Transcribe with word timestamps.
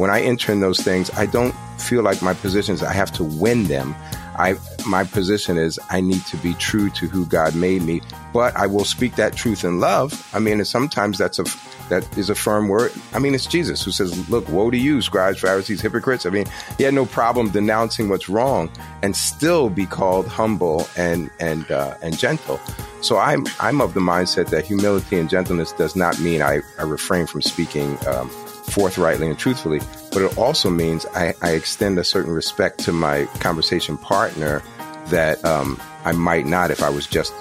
when 0.00 0.10
I 0.10 0.22
enter 0.22 0.50
in 0.50 0.60
those 0.60 0.80
things, 0.80 1.10
I 1.10 1.26
don't 1.26 1.54
feel 1.78 2.02
like 2.02 2.22
my 2.22 2.32
position 2.32 2.74
is 2.74 2.82
I 2.82 2.92
have 2.94 3.12
to 3.12 3.24
win 3.24 3.64
them. 3.64 3.94
I 4.36 4.56
my 4.86 5.04
position 5.04 5.58
is 5.58 5.78
I 5.90 6.00
need 6.00 6.24
to 6.26 6.38
be 6.38 6.54
true 6.54 6.88
to 6.90 7.06
who 7.06 7.26
God 7.26 7.54
made 7.54 7.82
me, 7.82 8.00
but 8.32 8.56
I 8.56 8.66
will 8.66 8.86
speak 8.86 9.16
that 9.16 9.36
truth 9.36 9.62
in 9.62 9.78
love. 9.78 10.26
I 10.32 10.38
mean, 10.38 10.54
and 10.54 10.66
sometimes 10.66 11.18
that's 11.18 11.38
a 11.38 11.44
that 11.90 12.06
is 12.16 12.30
a 12.30 12.34
firm 12.34 12.68
word. 12.68 12.92
I 13.12 13.18
mean, 13.18 13.34
it's 13.34 13.44
Jesus 13.44 13.84
who 13.84 13.90
says, 13.90 14.30
"Look, 14.30 14.48
woe 14.48 14.70
to 14.70 14.78
you, 14.78 15.02
scribes, 15.02 15.38
Pharisees, 15.40 15.82
hypocrites." 15.82 16.24
I 16.24 16.30
mean, 16.30 16.46
he 16.78 16.84
had 16.84 16.94
no 16.94 17.04
problem 17.04 17.50
denouncing 17.50 18.08
what's 18.08 18.30
wrong 18.30 18.70
and 19.02 19.14
still 19.14 19.68
be 19.68 19.84
called 19.84 20.26
humble 20.26 20.88
and 20.96 21.30
and 21.40 21.70
uh, 21.70 21.94
and 22.00 22.16
gentle. 22.16 22.58
So 23.02 23.18
I'm 23.18 23.46
I'm 23.58 23.82
of 23.82 23.92
the 23.92 24.00
mindset 24.00 24.48
that 24.48 24.64
humility 24.64 25.18
and 25.18 25.28
gentleness 25.28 25.72
does 25.72 25.94
not 25.94 26.18
mean 26.20 26.40
I, 26.40 26.62
I 26.78 26.84
refrain 26.84 27.26
from 27.26 27.42
speaking 27.42 27.98
um, 28.06 28.30
forthrightly 28.70 29.28
and 29.28 29.38
truthfully, 29.38 29.80
but 30.12 30.22
it 30.22 30.38
also 30.38 30.70
means 30.70 31.06
I, 31.14 31.34
I 31.42 31.52
extend 31.52 31.98
a 31.98 32.04
certain 32.04 32.32
respect 32.32 32.80
to 32.80 32.92
my 32.92 33.24
conversation 33.40 33.98
partner 33.98 34.62
that 35.06 35.44
um, 35.44 35.80
I 36.04 36.12
might 36.12 36.46
not 36.46 36.70
if 36.70 36.82
I 36.82 36.90
was 36.90 37.06
just 37.06 37.34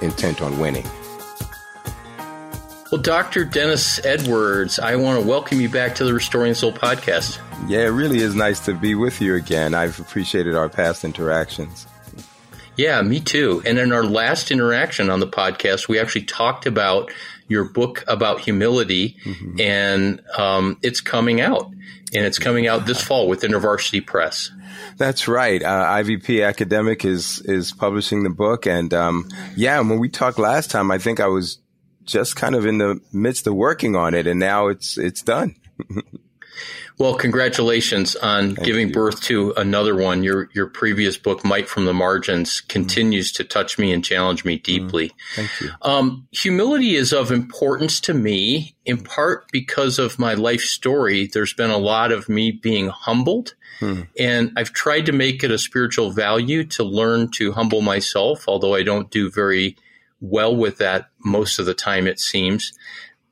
intent 0.00 0.42
on 0.42 0.58
winning. 0.58 0.86
Well, 2.92 3.00
Dr. 3.00 3.44
Dennis 3.44 4.04
Edwards, 4.04 4.78
I 4.78 4.94
want 4.94 5.20
to 5.20 5.26
welcome 5.26 5.60
you 5.60 5.68
back 5.68 5.96
to 5.96 6.04
the 6.04 6.14
Restoring 6.14 6.54
Soul 6.54 6.72
podcast. 6.72 7.40
Yeah, 7.68 7.80
it 7.80 7.90
really 7.90 8.18
is 8.18 8.36
nice 8.36 8.60
to 8.66 8.74
be 8.74 8.94
with 8.94 9.20
you 9.20 9.34
again. 9.34 9.74
I've 9.74 9.98
appreciated 9.98 10.54
our 10.54 10.68
past 10.68 11.02
interactions. 11.02 11.86
Yeah, 12.76 13.02
me 13.02 13.20
too. 13.20 13.62
And 13.66 13.78
in 13.78 13.92
our 13.92 14.04
last 14.04 14.50
interaction 14.50 15.10
on 15.10 15.18
the 15.18 15.26
podcast, 15.26 15.88
we 15.88 15.98
actually 15.98 16.24
talked 16.26 16.66
about 16.66 17.10
your 17.48 17.64
book 17.64 18.04
about 18.08 18.40
humility, 18.40 19.16
mm-hmm. 19.24 19.60
and 19.60 20.22
um, 20.36 20.78
it's 20.82 21.00
coming 21.00 21.40
out. 21.40 21.70
And 22.14 22.24
it's 22.24 22.38
coming 22.38 22.68
out 22.68 22.86
this 22.86 23.02
fall 23.02 23.28
with 23.28 23.42
InterVarsity 23.42 24.06
Press. 24.06 24.52
That's 24.96 25.26
right. 25.26 25.60
Uh, 25.60 25.84
IVP 25.86 26.46
Academic 26.46 27.04
is 27.04 27.40
is 27.44 27.72
publishing 27.72 28.22
the 28.22 28.30
book, 28.30 28.66
and 28.66 28.94
um, 28.94 29.28
yeah, 29.56 29.80
when 29.80 29.98
we 29.98 30.08
talked 30.08 30.38
last 30.38 30.70
time, 30.70 30.90
I 30.92 30.98
think 30.98 31.18
I 31.18 31.26
was 31.26 31.58
just 32.04 32.36
kind 32.36 32.54
of 32.54 32.64
in 32.64 32.78
the 32.78 33.00
midst 33.12 33.46
of 33.48 33.54
working 33.54 33.96
on 33.96 34.14
it, 34.14 34.26
and 34.26 34.38
now 34.38 34.68
it's 34.68 34.96
it's 34.96 35.20
done. 35.20 35.56
Well, 36.98 37.14
congratulations 37.14 38.16
on 38.16 38.54
Thank 38.54 38.66
giving 38.66 38.88
you. 38.88 38.94
birth 38.94 39.20
to 39.24 39.52
another 39.56 39.94
one. 39.94 40.22
Your 40.22 40.48
your 40.54 40.66
previous 40.66 41.18
book, 41.18 41.44
Might 41.44 41.68
from 41.68 41.84
the 41.84 41.92
Margins, 41.92 42.62
continues 42.62 43.32
mm. 43.32 43.36
to 43.36 43.44
touch 43.44 43.78
me 43.78 43.92
and 43.92 44.02
challenge 44.02 44.46
me 44.46 44.56
deeply. 44.56 45.08
Mm. 45.08 45.12
Thank 45.34 45.60
you. 45.60 45.70
Um, 45.82 46.28
humility 46.30 46.96
is 46.96 47.12
of 47.12 47.30
importance 47.30 48.00
to 48.00 48.14
me, 48.14 48.76
in 48.86 49.02
part 49.02 49.44
because 49.52 49.98
of 49.98 50.18
my 50.18 50.32
life 50.32 50.62
story. 50.62 51.26
There's 51.26 51.52
been 51.52 51.70
a 51.70 51.76
lot 51.76 52.12
of 52.12 52.30
me 52.30 52.50
being 52.50 52.88
humbled, 52.88 53.54
hmm. 53.78 54.02
and 54.18 54.52
I've 54.56 54.72
tried 54.72 55.06
to 55.06 55.12
make 55.12 55.44
it 55.44 55.50
a 55.50 55.58
spiritual 55.58 56.12
value 56.12 56.64
to 56.64 56.82
learn 56.84 57.30
to 57.32 57.52
humble 57.52 57.82
myself, 57.82 58.44
although 58.48 58.74
I 58.74 58.82
don't 58.82 59.10
do 59.10 59.30
very 59.30 59.76
well 60.20 60.56
with 60.56 60.78
that 60.78 61.10
most 61.18 61.58
of 61.58 61.66
the 61.66 61.74
time, 61.74 62.06
it 62.06 62.18
seems. 62.18 62.72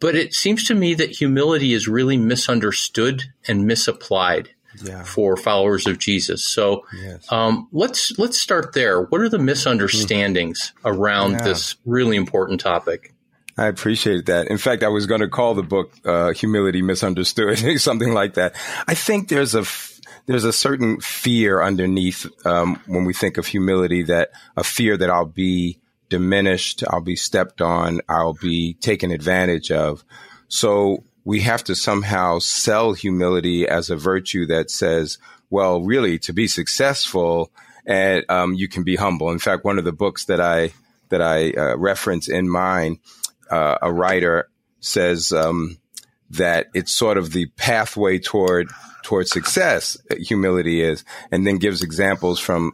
But 0.05 0.17
it 0.17 0.35
seems 0.35 0.65
to 0.65 0.75
me 0.75 0.93
that 0.93 1.13
humility 1.13 1.73
is 1.73 1.89
really 1.89 2.19
misunderstood 2.19 3.23
and 3.49 3.67
misapplied 3.67 4.51
yeah. 4.83 5.03
for 5.03 5.35
followers 5.35 5.87
of 5.87 5.99
Jesus. 5.99 6.45
So 6.45 6.85
yes. 6.95 7.25
um, 7.33 7.69
let's 7.73 8.19
let's 8.19 8.39
start 8.39 8.75
there. 8.75 9.01
What 9.01 9.23
are 9.23 9.31
the 9.31 9.39
misunderstandings 9.39 10.75
mm-hmm. 10.85 10.89
around 10.89 11.31
yeah. 11.33 11.45
this 11.45 11.77
really 11.87 12.19
important 12.19 12.61
topic? 12.61 13.15
I 13.57 13.65
appreciate 13.65 14.27
that. 14.27 14.49
In 14.49 14.59
fact, 14.59 14.83
I 14.83 14.89
was 14.89 15.07
going 15.07 15.23
to 15.23 15.29
call 15.29 15.55
the 15.55 15.63
book 15.63 15.95
uh, 16.05 16.35
"Humility 16.35 16.83
Misunderstood," 16.83 17.59
something 17.81 18.13
like 18.13 18.35
that. 18.35 18.55
I 18.87 18.93
think 18.93 19.31
there's 19.31 19.55
a 19.55 19.65
there's 20.27 20.45
a 20.45 20.53
certain 20.53 21.01
fear 21.01 21.63
underneath 21.63 22.27
um, 22.45 22.79
when 22.85 23.07
we 23.07 23.15
think 23.15 23.39
of 23.39 23.47
humility 23.47 24.03
that 24.03 24.33
a 24.55 24.65
fear 24.65 24.99
that 24.99 25.09
I'll 25.09 25.25
be 25.25 25.79
diminished, 26.09 26.85
I'll 26.89 27.01
be 27.01 27.17
stepped 27.17 27.61
on, 27.61 28.01
I'll 28.09 28.35
be 28.35 28.75
taken 28.75 29.11
advantage 29.11 29.71
of. 29.71 30.05
So 30.49 31.05
we 31.25 31.41
have 31.41 31.65
to 31.65 31.75
somehow 31.75 32.39
sell 32.39 32.93
humility 32.93 33.67
as 33.67 33.91
a 33.91 33.97
virtue 33.97 34.47
that 34.47 34.71
says, 34.71 35.19
well, 35.51 35.83
really, 35.83 36.19
to 36.21 36.33
be 36.33 36.47
successful, 36.47 37.51
and 37.87 38.25
um, 38.29 38.55
you 38.55 38.69
can 38.69 38.83
be 38.83 38.97
humble. 38.97 39.31
In 39.31 39.39
fact, 39.39 39.65
one 39.65 39.79
of 39.79 39.85
the 39.85 39.93
books 39.93 40.27
that 40.27 40.41
I 40.41 40.73
that 41.11 41.23
I 41.23 41.51
uh, 41.51 41.77
reference 41.77 42.29
in 42.29 42.49
mine, 42.49 42.99
uh, 43.51 43.79
a 43.81 43.93
writer 43.93 44.49
says 44.81 45.33
um, 45.33 45.79
that 46.31 46.67
it's 46.75 46.93
sort 46.93 47.19
of 47.19 47.33
the 47.33 47.47
pathway 47.57 48.19
toward 48.19 48.69
toward 49.03 49.29
success. 49.29 49.97
Humility 50.19 50.83
is, 50.83 51.05
and 51.31 51.47
then 51.47 51.59
gives 51.59 51.83
examples 51.83 52.41
from 52.41 52.73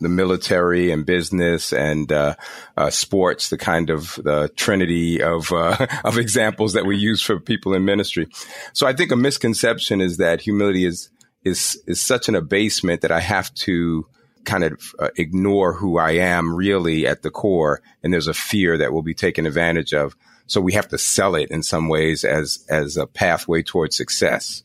the 0.00 0.08
military 0.08 0.90
and 0.90 1.04
business 1.04 1.72
and 1.72 2.10
uh, 2.10 2.34
uh, 2.76 2.90
sports, 2.90 3.50
the 3.50 3.58
kind 3.58 3.90
of 3.90 4.18
the 4.24 4.50
trinity 4.56 5.22
of 5.22 5.52
uh, 5.52 5.86
of 6.04 6.18
examples 6.18 6.72
that 6.72 6.86
we 6.86 6.96
use 6.96 7.22
for 7.22 7.38
people 7.38 7.74
in 7.74 7.84
ministry. 7.84 8.26
So 8.72 8.86
I 8.86 8.92
think 8.92 9.12
a 9.12 9.16
misconception 9.16 10.00
is 10.00 10.16
that 10.16 10.40
humility 10.40 10.84
is 10.84 11.10
is 11.44 11.82
is 11.86 12.00
such 12.00 12.28
an 12.28 12.34
abasement 12.34 13.02
that 13.02 13.12
I 13.12 13.20
have 13.20 13.52
to 13.54 14.06
kind 14.44 14.64
of 14.64 14.94
uh, 14.98 15.08
ignore 15.16 15.74
who 15.74 15.98
I 15.98 16.12
am 16.12 16.54
really 16.54 17.06
at 17.06 17.22
the 17.22 17.30
core, 17.30 17.82
and 18.02 18.12
there's 18.12 18.28
a 18.28 18.34
fear 18.34 18.78
that 18.78 18.92
will 18.92 19.02
be 19.02 19.14
taken 19.14 19.46
advantage 19.46 19.92
of. 19.92 20.16
So 20.46 20.60
we 20.60 20.72
have 20.72 20.88
to 20.88 20.98
sell 20.98 21.36
it 21.36 21.50
in 21.50 21.62
some 21.62 21.88
ways 21.88 22.24
as 22.24 22.64
as 22.68 22.96
a 22.96 23.06
pathway 23.06 23.62
towards 23.62 23.96
success. 23.96 24.62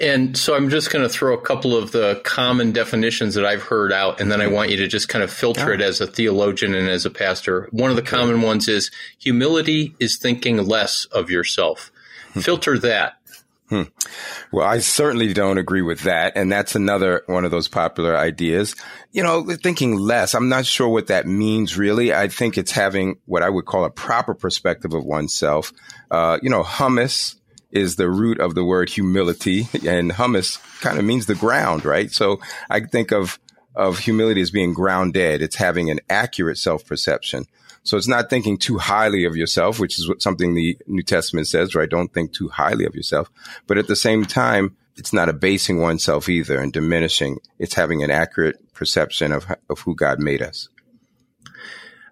And 0.00 0.36
so 0.36 0.54
I'm 0.54 0.70
just 0.70 0.92
going 0.92 1.02
to 1.02 1.08
throw 1.08 1.34
a 1.34 1.40
couple 1.40 1.76
of 1.76 1.90
the 1.90 2.20
common 2.24 2.72
definitions 2.72 3.34
that 3.34 3.44
I've 3.44 3.62
heard 3.62 3.92
out, 3.92 4.20
and 4.20 4.30
then 4.30 4.40
I 4.40 4.46
want 4.46 4.70
you 4.70 4.76
to 4.76 4.86
just 4.86 5.08
kind 5.08 5.24
of 5.24 5.32
filter 5.32 5.72
it 5.72 5.80
as 5.80 6.00
a 6.00 6.06
theologian 6.06 6.74
and 6.74 6.88
as 6.88 7.04
a 7.04 7.10
pastor. 7.10 7.68
One 7.72 7.90
of 7.90 7.96
the 7.96 8.02
common 8.02 8.42
ones 8.42 8.68
is 8.68 8.90
humility 9.18 9.94
is 9.98 10.16
thinking 10.16 10.58
less 10.58 11.04
of 11.06 11.30
yourself. 11.30 11.90
Hmm. 12.32 12.40
Filter 12.40 12.78
that. 12.78 13.14
Hmm. 13.68 13.82
Well, 14.50 14.66
I 14.66 14.78
certainly 14.78 15.34
don't 15.34 15.58
agree 15.58 15.82
with 15.82 16.00
that. 16.00 16.32
And 16.36 16.50
that's 16.50 16.74
another 16.74 17.22
one 17.26 17.44
of 17.44 17.50
those 17.50 17.68
popular 17.68 18.16
ideas. 18.16 18.74
You 19.12 19.22
know, 19.22 19.44
thinking 19.44 19.94
less, 19.98 20.34
I'm 20.34 20.48
not 20.48 20.64
sure 20.64 20.88
what 20.88 21.08
that 21.08 21.26
means 21.26 21.76
really. 21.76 22.14
I 22.14 22.28
think 22.28 22.56
it's 22.56 22.72
having 22.72 23.18
what 23.26 23.42
I 23.42 23.50
would 23.50 23.66
call 23.66 23.84
a 23.84 23.90
proper 23.90 24.34
perspective 24.34 24.94
of 24.94 25.04
oneself. 25.04 25.72
Uh, 26.10 26.38
you 26.42 26.48
know, 26.48 26.62
humus 26.62 27.36
is 27.70 27.96
the 27.96 28.08
root 28.08 28.40
of 28.40 28.54
the 28.54 28.64
word 28.64 28.88
humility, 28.88 29.68
and 29.86 30.12
humus 30.12 30.56
kind 30.80 30.98
of 30.98 31.04
means 31.04 31.26
the 31.26 31.34
ground, 31.34 31.84
right? 31.84 32.10
So 32.10 32.40
I 32.70 32.80
think 32.80 33.12
of 33.12 33.38
of 33.74 34.00
humility 34.00 34.40
as 34.40 34.50
being 34.50 34.74
grounded. 34.74 35.40
It's 35.40 35.56
having 35.56 35.88
an 35.90 36.00
accurate 36.10 36.58
self 36.58 36.84
perception. 36.84 37.46
So 37.84 37.96
it's 37.96 38.08
not 38.08 38.28
thinking 38.28 38.58
too 38.58 38.76
highly 38.76 39.24
of 39.24 39.36
yourself, 39.36 39.78
which 39.78 39.98
is 39.98 40.08
what 40.08 40.20
something 40.20 40.54
the 40.54 40.76
New 40.86 41.02
Testament 41.02 41.46
says, 41.46 41.74
right? 41.74 41.88
Don't 41.88 42.12
think 42.12 42.32
too 42.32 42.48
highly 42.48 42.84
of 42.84 42.94
yourself. 42.94 43.30
But 43.66 43.78
at 43.78 43.86
the 43.86 43.96
same 43.96 44.24
time, 44.24 44.76
it's 44.96 45.12
not 45.12 45.28
abasing 45.28 45.80
oneself 45.80 46.28
either 46.28 46.60
and 46.60 46.72
diminishing. 46.72 47.38
It's 47.58 47.74
having 47.74 48.02
an 48.02 48.10
accurate 48.10 48.74
perception 48.74 49.32
of, 49.32 49.46
of 49.70 49.78
who 49.80 49.94
God 49.94 50.18
made 50.18 50.42
us. 50.42 50.68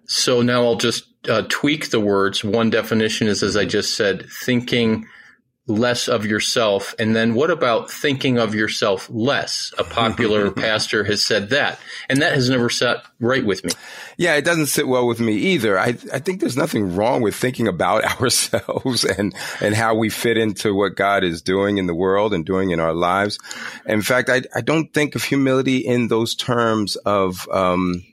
So 0.05 0.41
now 0.41 0.63
I'll 0.63 0.75
just 0.75 1.03
uh, 1.27 1.43
tweak 1.49 1.89
the 1.89 1.99
words. 1.99 2.43
One 2.43 2.69
definition 2.69 3.27
is, 3.27 3.43
as 3.43 3.57
I 3.57 3.65
just 3.65 3.95
said, 3.95 4.25
thinking 4.31 5.05
less 5.67 6.07
of 6.07 6.25
yourself. 6.25 6.95
And 6.97 7.13
then 7.15 7.33
what 7.33 7.51
about 7.51 7.91
thinking 7.91 8.39
of 8.39 8.55
yourself 8.55 9.09
less? 9.09 9.73
A 9.77 9.83
popular 9.83 10.49
pastor 10.51 11.03
has 11.03 11.23
said 11.23 11.49
that. 11.49 11.79
And 12.09 12.21
that 12.21 12.33
has 12.33 12.49
never 12.49 12.69
sat 12.69 13.03
right 13.19 13.45
with 13.45 13.65
me. 13.65 13.71
Yeah, 14.17 14.35
it 14.35 14.45
doesn't 14.45 14.67
sit 14.67 14.87
well 14.87 15.05
with 15.05 15.19
me 15.19 15.33
either. 15.33 15.77
I, 15.77 15.89
I 16.11 16.19
think 16.19 16.39
there's 16.39 16.57
nothing 16.57 16.95
wrong 16.95 17.21
with 17.21 17.35
thinking 17.35 17.67
about 17.67 18.03
ourselves 18.21 19.03
and, 19.03 19.35
and 19.61 19.75
how 19.75 19.95
we 19.95 20.09
fit 20.09 20.37
into 20.37 20.73
what 20.73 20.95
God 20.95 21.25
is 21.25 21.41
doing 21.41 21.77
in 21.77 21.85
the 21.85 21.95
world 21.95 22.33
and 22.33 22.45
doing 22.45 22.71
in 22.71 22.79
our 22.79 22.93
lives. 22.93 23.37
In 23.85 24.01
fact, 24.01 24.29
I, 24.29 24.43
I 24.55 24.61
don't 24.61 24.93
think 24.93 25.15
of 25.15 25.23
humility 25.23 25.79
in 25.79 26.07
those 26.07 26.33
terms 26.33 26.95
of, 26.95 27.47
um, 27.49 28.05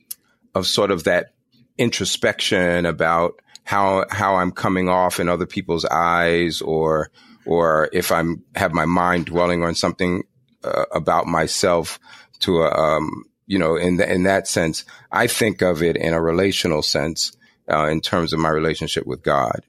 of 0.56 0.66
sort 0.66 0.90
of 0.90 1.04
that 1.04 1.32
introspection 1.78 2.84
about 2.84 3.40
how, 3.62 4.04
how 4.10 4.34
I'm 4.36 4.50
coming 4.50 4.88
off 4.88 5.20
in 5.20 5.28
other 5.28 5.46
people's 5.46 5.84
eyes 5.84 6.60
or, 6.60 7.10
or 7.46 7.88
if 7.92 8.10
I'm 8.12 8.42
have 8.54 8.72
my 8.72 8.84
mind 8.84 9.26
dwelling 9.26 9.62
on 9.62 9.74
something 9.74 10.24
uh, 10.62 10.84
about 10.92 11.26
myself 11.26 11.98
to 12.40 12.62
a, 12.62 12.70
um, 12.70 13.24
you 13.46 13.58
know, 13.58 13.76
in 13.76 13.96
the, 13.96 14.10
in 14.10 14.24
that 14.24 14.48
sense, 14.48 14.84
I 15.12 15.26
think 15.26 15.62
of 15.62 15.82
it 15.82 15.96
in 15.96 16.12
a 16.12 16.20
relational 16.20 16.82
sense, 16.82 17.36
uh, 17.70 17.86
in 17.86 18.00
terms 18.00 18.32
of 18.32 18.38
my 18.38 18.48
relationship 18.48 19.06
with 19.06 19.22
God. 19.22 19.64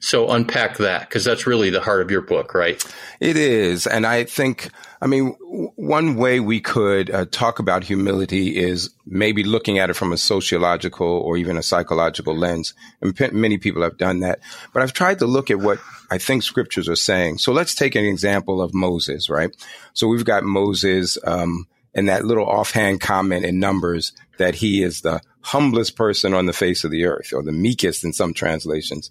So 0.00 0.30
unpack 0.30 0.78
that 0.78 1.08
because 1.08 1.24
that's 1.24 1.46
really 1.46 1.70
the 1.70 1.80
heart 1.80 2.02
of 2.02 2.10
your 2.10 2.22
book, 2.22 2.54
right? 2.54 2.82
It 3.20 3.36
is. 3.36 3.86
And 3.86 4.06
I 4.06 4.24
think, 4.24 4.70
I 5.00 5.06
mean, 5.06 5.30
one 5.76 6.16
way 6.16 6.40
we 6.40 6.60
could 6.60 7.10
uh, 7.10 7.26
talk 7.30 7.58
about 7.58 7.84
humility 7.84 8.56
is 8.56 8.90
maybe 9.04 9.44
looking 9.44 9.78
at 9.78 9.90
it 9.90 9.94
from 9.94 10.12
a 10.12 10.16
sociological 10.16 11.06
or 11.06 11.36
even 11.36 11.56
a 11.56 11.62
psychological 11.62 12.36
lens. 12.36 12.74
And 13.00 13.16
p- 13.16 13.30
many 13.30 13.58
people 13.58 13.82
have 13.82 13.98
done 13.98 14.20
that. 14.20 14.40
But 14.72 14.82
I've 14.82 14.92
tried 14.92 15.18
to 15.20 15.26
look 15.26 15.50
at 15.50 15.58
what 15.58 15.78
I 16.10 16.18
think 16.18 16.42
scriptures 16.42 16.88
are 16.88 16.96
saying. 16.96 17.38
So 17.38 17.52
let's 17.52 17.74
take 17.74 17.94
an 17.94 18.04
example 18.04 18.62
of 18.62 18.74
Moses, 18.74 19.28
right? 19.28 19.50
So 19.92 20.08
we've 20.08 20.24
got 20.24 20.44
Moses, 20.44 21.18
um, 21.24 21.66
and 21.94 22.08
that 22.08 22.24
little 22.24 22.46
offhand 22.46 23.00
comment 23.00 23.44
in 23.44 23.58
Numbers 23.58 24.12
that 24.36 24.56
he 24.56 24.82
is 24.82 25.00
the 25.00 25.22
humblest 25.46 25.94
person 25.94 26.34
on 26.34 26.46
the 26.46 26.52
face 26.52 26.82
of 26.82 26.90
the 26.90 27.04
earth 27.04 27.32
or 27.32 27.42
the 27.42 27.52
meekest 27.52 28.02
in 28.02 28.12
some 28.12 28.34
translations. 28.34 29.10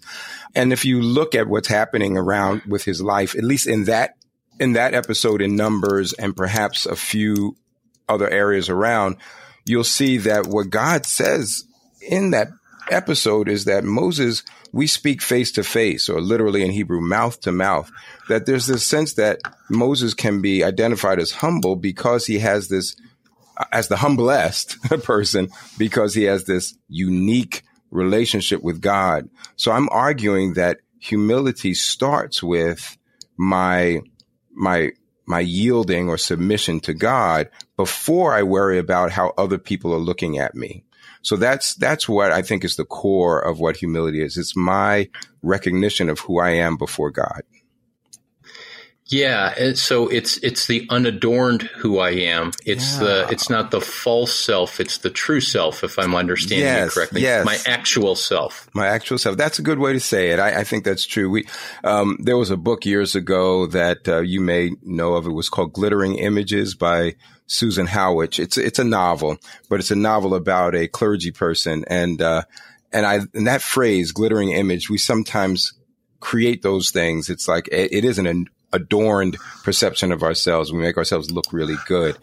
And 0.54 0.70
if 0.70 0.84
you 0.84 1.00
look 1.00 1.34
at 1.34 1.48
what's 1.48 1.68
happening 1.68 2.18
around 2.18 2.62
with 2.66 2.84
his 2.84 3.00
life, 3.00 3.34
at 3.34 3.42
least 3.42 3.66
in 3.66 3.84
that, 3.84 4.16
in 4.60 4.74
that 4.74 4.92
episode 4.92 5.40
in 5.40 5.56
Numbers 5.56 6.12
and 6.12 6.36
perhaps 6.36 6.84
a 6.84 6.94
few 6.94 7.56
other 8.06 8.28
areas 8.28 8.68
around, 8.68 9.16
you'll 9.64 9.82
see 9.82 10.18
that 10.18 10.46
what 10.46 10.68
God 10.68 11.06
says 11.06 11.64
in 12.02 12.32
that 12.32 12.48
episode 12.90 13.48
is 13.48 13.64
that 13.64 13.84
Moses, 13.84 14.42
we 14.72 14.86
speak 14.86 15.22
face 15.22 15.52
to 15.52 15.64
face, 15.64 16.08
or 16.08 16.20
literally 16.20 16.62
in 16.62 16.70
Hebrew, 16.70 17.00
mouth 17.00 17.40
to 17.40 17.52
mouth. 17.52 17.90
That 18.28 18.46
there's 18.46 18.66
this 18.66 18.86
sense 18.86 19.14
that 19.14 19.40
Moses 19.70 20.14
can 20.14 20.40
be 20.42 20.62
identified 20.62 21.18
as 21.18 21.32
humble 21.32 21.76
because 21.76 22.26
he 22.26 22.40
has 22.40 22.68
this, 22.68 22.94
as 23.72 23.88
the 23.88 23.96
humblest 23.96 24.80
person, 25.02 25.48
because 25.78 26.14
he 26.14 26.24
has 26.24 26.44
this 26.44 26.76
unique 26.88 27.62
relationship 27.90 28.62
with 28.62 28.80
God. 28.80 29.28
So 29.56 29.72
I'm 29.72 29.88
arguing 29.90 30.54
that 30.54 30.80
humility 30.98 31.74
starts 31.74 32.42
with 32.42 32.96
my, 33.36 34.00
my, 34.52 34.90
my 35.26 35.40
yielding 35.40 36.08
or 36.08 36.18
submission 36.18 36.80
to 36.80 36.94
God 36.94 37.48
before 37.76 38.34
I 38.34 38.42
worry 38.42 38.78
about 38.78 39.12
how 39.12 39.32
other 39.38 39.58
people 39.58 39.92
are 39.94 39.98
looking 39.98 40.38
at 40.38 40.54
me. 40.54 40.84
So 41.22 41.36
that's, 41.36 41.74
that's 41.74 42.08
what 42.08 42.30
I 42.30 42.42
think 42.42 42.64
is 42.64 42.76
the 42.76 42.84
core 42.84 43.40
of 43.40 43.58
what 43.58 43.76
humility 43.76 44.22
is. 44.22 44.36
It's 44.36 44.56
my 44.56 45.08
recognition 45.42 46.08
of 46.08 46.20
who 46.20 46.38
I 46.38 46.50
am 46.50 46.76
before 46.76 47.10
God. 47.10 47.42
Yeah, 49.08 49.74
so 49.74 50.08
it's 50.08 50.36
it's 50.38 50.66
the 50.66 50.84
unadorned 50.90 51.62
who 51.62 52.00
I 52.00 52.10
am. 52.10 52.50
It's 52.64 52.94
yeah. 52.94 53.04
the 53.04 53.28
it's 53.30 53.48
not 53.48 53.70
the 53.70 53.80
false 53.80 54.34
self. 54.34 54.80
It's 54.80 54.98
the 54.98 55.10
true 55.10 55.40
self. 55.40 55.84
If 55.84 55.96
I'm 55.96 56.16
understanding 56.16 56.66
yes, 56.66 56.88
it 56.88 56.94
correctly, 56.94 57.22
yes. 57.22 57.46
my 57.46 57.56
actual 57.66 58.16
self. 58.16 58.68
My 58.74 58.88
actual 58.88 59.18
self. 59.18 59.36
That's 59.36 59.60
a 59.60 59.62
good 59.62 59.78
way 59.78 59.92
to 59.92 60.00
say 60.00 60.30
it. 60.30 60.40
I, 60.40 60.60
I 60.60 60.64
think 60.64 60.84
that's 60.84 61.06
true. 61.06 61.30
We 61.30 61.46
um, 61.84 62.18
there 62.20 62.36
was 62.36 62.50
a 62.50 62.56
book 62.56 62.84
years 62.84 63.14
ago 63.14 63.66
that 63.66 64.08
uh, 64.08 64.20
you 64.22 64.40
may 64.40 64.72
know 64.82 65.14
of. 65.14 65.26
It 65.26 65.30
was 65.30 65.48
called 65.48 65.72
Glittering 65.72 66.16
Images 66.16 66.74
by 66.74 67.14
Susan 67.46 67.86
Howatch. 67.86 68.40
It's 68.40 68.58
it's 68.58 68.80
a 68.80 68.84
novel, 68.84 69.38
but 69.70 69.78
it's 69.78 69.92
a 69.92 69.96
novel 69.96 70.34
about 70.34 70.74
a 70.74 70.88
clergy 70.88 71.30
person, 71.30 71.84
and 71.86 72.20
uh, 72.20 72.42
and 72.92 73.06
I 73.06 73.20
and 73.34 73.46
that 73.46 73.62
phrase 73.62 74.10
"glittering 74.10 74.50
image." 74.50 74.90
We 74.90 74.98
sometimes 74.98 75.74
create 76.18 76.62
those 76.62 76.90
things. 76.90 77.30
It's 77.30 77.46
like 77.46 77.68
it, 77.68 77.92
it 77.92 78.04
isn't 78.04 78.26
an 78.26 78.48
adorned 78.72 79.36
perception 79.64 80.12
of 80.12 80.22
ourselves. 80.22 80.72
We 80.72 80.78
make 80.78 80.96
ourselves 80.96 81.30
look 81.30 81.52
really 81.52 81.76
good, 81.86 82.16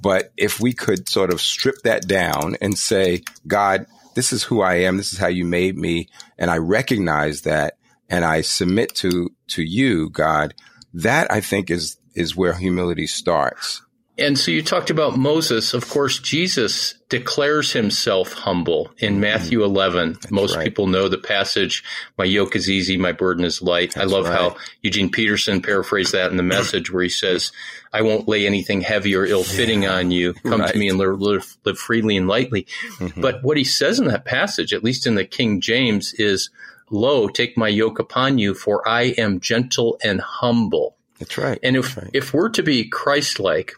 but 0.00 0.32
if 0.36 0.60
we 0.60 0.72
could 0.72 1.08
sort 1.08 1.32
of 1.32 1.40
strip 1.40 1.82
that 1.82 2.06
down 2.06 2.56
and 2.60 2.78
say, 2.78 3.22
God, 3.46 3.86
this 4.14 4.32
is 4.32 4.42
who 4.42 4.60
I 4.60 4.74
am. 4.74 4.96
This 4.96 5.12
is 5.12 5.18
how 5.18 5.28
you 5.28 5.44
made 5.44 5.76
me, 5.76 6.08
and 6.38 6.50
I 6.50 6.58
recognize 6.58 7.42
that, 7.42 7.76
and 8.08 8.24
I 8.24 8.40
submit 8.40 8.94
to 8.96 9.30
to 9.48 9.62
you, 9.62 10.10
God. 10.10 10.54
That 10.92 11.30
I 11.30 11.40
think 11.40 11.70
is 11.70 11.96
is 12.14 12.36
where 12.36 12.54
humility 12.54 13.06
starts. 13.06 13.82
And 14.18 14.38
so 14.38 14.50
you 14.50 14.62
talked 14.62 14.90
about 14.90 15.16
Moses. 15.16 15.72
Of 15.72 15.88
course, 15.88 16.18
Jesus 16.18 16.94
declares 17.08 17.72
himself 17.72 18.34
humble 18.34 18.90
in 18.98 19.14
mm-hmm. 19.14 19.22
Matthew 19.22 19.64
11. 19.64 20.12
That's 20.12 20.30
Most 20.30 20.56
right. 20.56 20.64
people 20.64 20.86
know 20.86 21.08
the 21.08 21.16
passage, 21.16 21.82
my 22.18 22.24
yoke 22.24 22.54
is 22.54 22.68
easy, 22.68 22.98
my 22.98 23.12
burden 23.12 23.44
is 23.44 23.62
light. 23.62 23.94
That's 23.94 24.12
I 24.12 24.14
love 24.14 24.26
right. 24.26 24.38
how 24.38 24.56
Eugene 24.82 25.10
Peterson 25.10 25.62
paraphrased 25.62 26.12
that 26.12 26.30
in 26.30 26.36
the 26.36 26.42
message 26.42 26.92
where 26.92 27.02
he 27.02 27.08
says, 27.08 27.50
I 27.92 28.02
won't 28.02 28.28
lay 28.28 28.46
anything 28.46 28.82
heavy 28.82 29.16
or 29.16 29.24
ill 29.24 29.42
fitting 29.42 29.84
yeah. 29.84 29.94
on 29.94 30.10
you. 30.10 30.34
Come 30.34 30.60
right. 30.60 30.72
to 30.72 30.78
me 30.78 30.88
and 30.88 30.98
live, 30.98 31.20
live, 31.20 31.56
live 31.64 31.78
freely 31.78 32.16
and 32.16 32.28
lightly. 32.28 32.66
Mm-hmm. 32.98 33.20
But 33.20 33.42
what 33.42 33.56
he 33.56 33.64
says 33.64 33.98
in 33.98 34.06
that 34.08 34.26
passage, 34.26 34.74
at 34.74 34.84
least 34.84 35.06
in 35.06 35.14
the 35.14 35.24
King 35.24 35.60
James, 35.60 36.12
is, 36.14 36.50
Lo, 36.90 37.28
take 37.28 37.56
my 37.56 37.68
yoke 37.68 37.98
upon 37.98 38.38
you, 38.38 38.52
for 38.54 38.86
I 38.86 39.14
am 39.16 39.40
gentle 39.40 39.98
and 40.02 40.20
humble. 40.20 40.96
That's 41.18 41.38
right. 41.38 41.58
And 41.62 41.76
if, 41.76 41.96
right. 41.96 42.10
if 42.12 42.34
we're 42.34 42.48
to 42.50 42.62
be 42.62 42.88
Christ 42.88 43.38
like, 43.38 43.74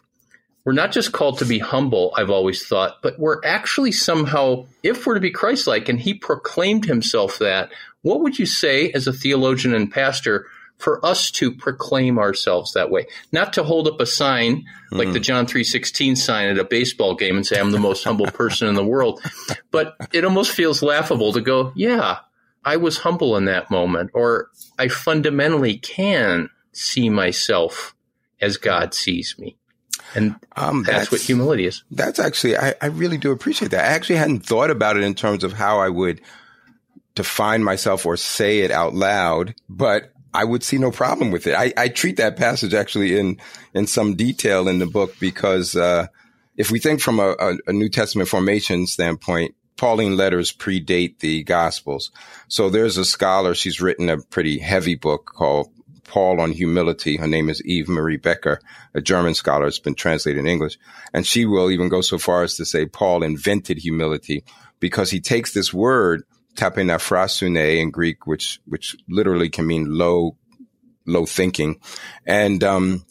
we're 0.65 0.73
not 0.73 0.91
just 0.91 1.11
called 1.11 1.39
to 1.39 1.45
be 1.45 1.59
humble, 1.59 2.13
I've 2.15 2.29
always 2.29 2.65
thought, 2.65 3.01
but 3.01 3.19
we're 3.19 3.41
actually 3.43 3.91
somehow, 3.91 4.65
if 4.81 5.05
we're 5.05 5.15
to 5.15 5.19
be 5.19 5.31
Christ 5.31 5.67
like, 5.67 5.89
and 5.89 5.99
he 5.99 6.13
proclaimed 6.13 6.85
himself 6.85 7.39
that, 7.39 7.69
what 8.01 8.21
would 8.21 8.39
you 8.39 8.45
say 8.45 8.91
as 8.91 9.07
a 9.07 9.13
theologian 9.13 9.73
and 9.73 9.91
pastor 9.91 10.45
for 10.77 11.05
us 11.05 11.31
to 11.31 11.51
proclaim 11.51 12.17
ourselves 12.17 12.73
that 12.73 12.89
way? 12.89 13.07
Not 13.31 13.53
to 13.53 13.63
hold 13.63 13.87
up 13.87 13.99
a 13.99 14.05
sign 14.05 14.65
like 14.91 15.09
the 15.09 15.15
mm-hmm. 15.15 15.23
John 15.23 15.45
3.16 15.47 16.17
sign 16.17 16.49
at 16.49 16.59
a 16.59 16.63
baseball 16.63 17.15
game 17.15 17.35
and 17.35 17.45
say, 17.45 17.59
I'm 17.59 17.71
the 17.71 17.79
most 17.79 18.03
humble 18.03 18.27
person 18.27 18.67
in 18.67 18.75
the 18.75 18.85
world. 18.85 19.21
But 19.71 19.95
it 20.13 20.23
almost 20.23 20.51
feels 20.51 20.81
laughable 20.81 21.33
to 21.33 21.41
go, 21.41 21.73
yeah, 21.75 22.19
I 22.63 22.77
was 22.77 22.99
humble 22.99 23.35
in 23.35 23.45
that 23.45 23.69
moment, 23.69 24.11
or 24.13 24.49
I 24.79 24.87
fundamentally 24.87 25.77
can 25.77 26.49
see 26.71 27.09
myself 27.09 27.95
as 28.39 28.57
God 28.57 28.93
sees 28.93 29.35
me. 29.37 29.57
And 30.15 30.35
um, 30.55 30.83
that's, 30.83 30.97
that's, 30.97 31.11
what 31.11 31.21
humility 31.21 31.65
is. 31.65 31.83
That's 31.91 32.19
actually, 32.19 32.57
I, 32.57 32.75
I 32.81 32.87
really 32.87 33.17
do 33.17 33.31
appreciate 33.31 33.71
that. 33.71 33.85
I 33.85 33.93
actually 33.93 34.17
hadn't 34.17 34.45
thought 34.45 34.69
about 34.69 34.97
it 34.97 35.03
in 35.03 35.15
terms 35.15 35.43
of 35.43 35.53
how 35.53 35.79
I 35.79 35.89
would 35.89 36.21
define 37.15 37.63
myself 37.63 38.05
or 38.05 38.17
say 38.17 38.59
it 38.59 38.71
out 38.71 38.93
loud, 38.93 39.55
but 39.69 40.11
I 40.33 40.43
would 40.43 40.63
see 40.63 40.77
no 40.77 40.91
problem 40.91 41.31
with 41.31 41.47
it. 41.47 41.55
I, 41.55 41.73
I 41.77 41.87
treat 41.89 42.17
that 42.17 42.37
passage 42.37 42.73
actually 42.73 43.17
in, 43.19 43.39
in 43.73 43.87
some 43.87 44.15
detail 44.15 44.67
in 44.67 44.79
the 44.79 44.87
book 44.87 45.15
because, 45.19 45.75
uh, 45.75 46.07
if 46.55 46.69
we 46.69 46.79
think 46.79 47.01
from 47.01 47.19
a, 47.19 47.35
a, 47.39 47.57
a 47.67 47.73
New 47.73 47.89
Testament 47.89 48.29
formation 48.29 48.85
standpoint, 48.85 49.55
Pauline 49.75 50.15
letters 50.15 50.53
predate 50.53 51.19
the 51.19 51.43
Gospels. 51.43 52.11
So 52.47 52.69
there's 52.69 52.97
a 52.97 53.05
scholar, 53.05 53.55
she's 53.55 53.81
written 53.81 54.09
a 54.09 54.21
pretty 54.21 54.59
heavy 54.59 54.95
book 54.95 55.25
called 55.25 55.71
Paul 56.03 56.41
on 56.41 56.51
humility. 56.51 57.17
Her 57.17 57.27
name 57.27 57.49
is 57.49 57.63
Eve 57.63 57.87
Marie 57.87 58.17
Becker, 58.17 58.59
a 58.93 59.01
German 59.01 59.33
scholar. 59.33 59.67
It's 59.67 59.79
been 59.79 59.95
translated 59.95 60.39
in 60.39 60.47
English. 60.47 60.77
And 61.13 61.25
she 61.25 61.45
will 61.45 61.71
even 61.71 61.89
go 61.89 62.01
so 62.01 62.17
far 62.17 62.43
as 62.43 62.55
to 62.57 62.65
say 62.65 62.85
Paul 62.85 63.23
invented 63.23 63.77
humility 63.77 64.43
because 64.79 65.11
he 65.11 65.19
takes 65.19 65.53
this 65.53 65.73
word, 65.73 66.23
tapeinophrosune 66.55 67.79
in 67.79 67.91
Greek, 67.91 68.27
which, 68.27 68.59
which 68.65 68.95
literally 69.07 69.49
can 69.49 69.65
mean 69.65 69.97
low, 69.97 70.35
low 71.05 71.25
thinking. 71.25 71.79
And, 72.25 72.63
um, 72.63 73.05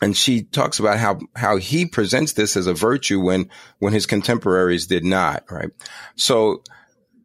and 0.00 0.16
she 0.16 0.42
talks 0.42 0.78
about 0.78 0.98
how 0.98 1.18
how 1.34 1.56
he 1.56 1.86
presents 1.86 2.34
this 2.34 2.56
as 2.56 2.66
a 2.66 2.74
virtue 2.74 3.18
when 3.18 3.48
when 3.78 3.94
his 3.94 4.04
contemporaries 4.04 4.86
did 4.86 5.04
not 5.04 5.44
right 5.50 5.70
so 6.16 6.62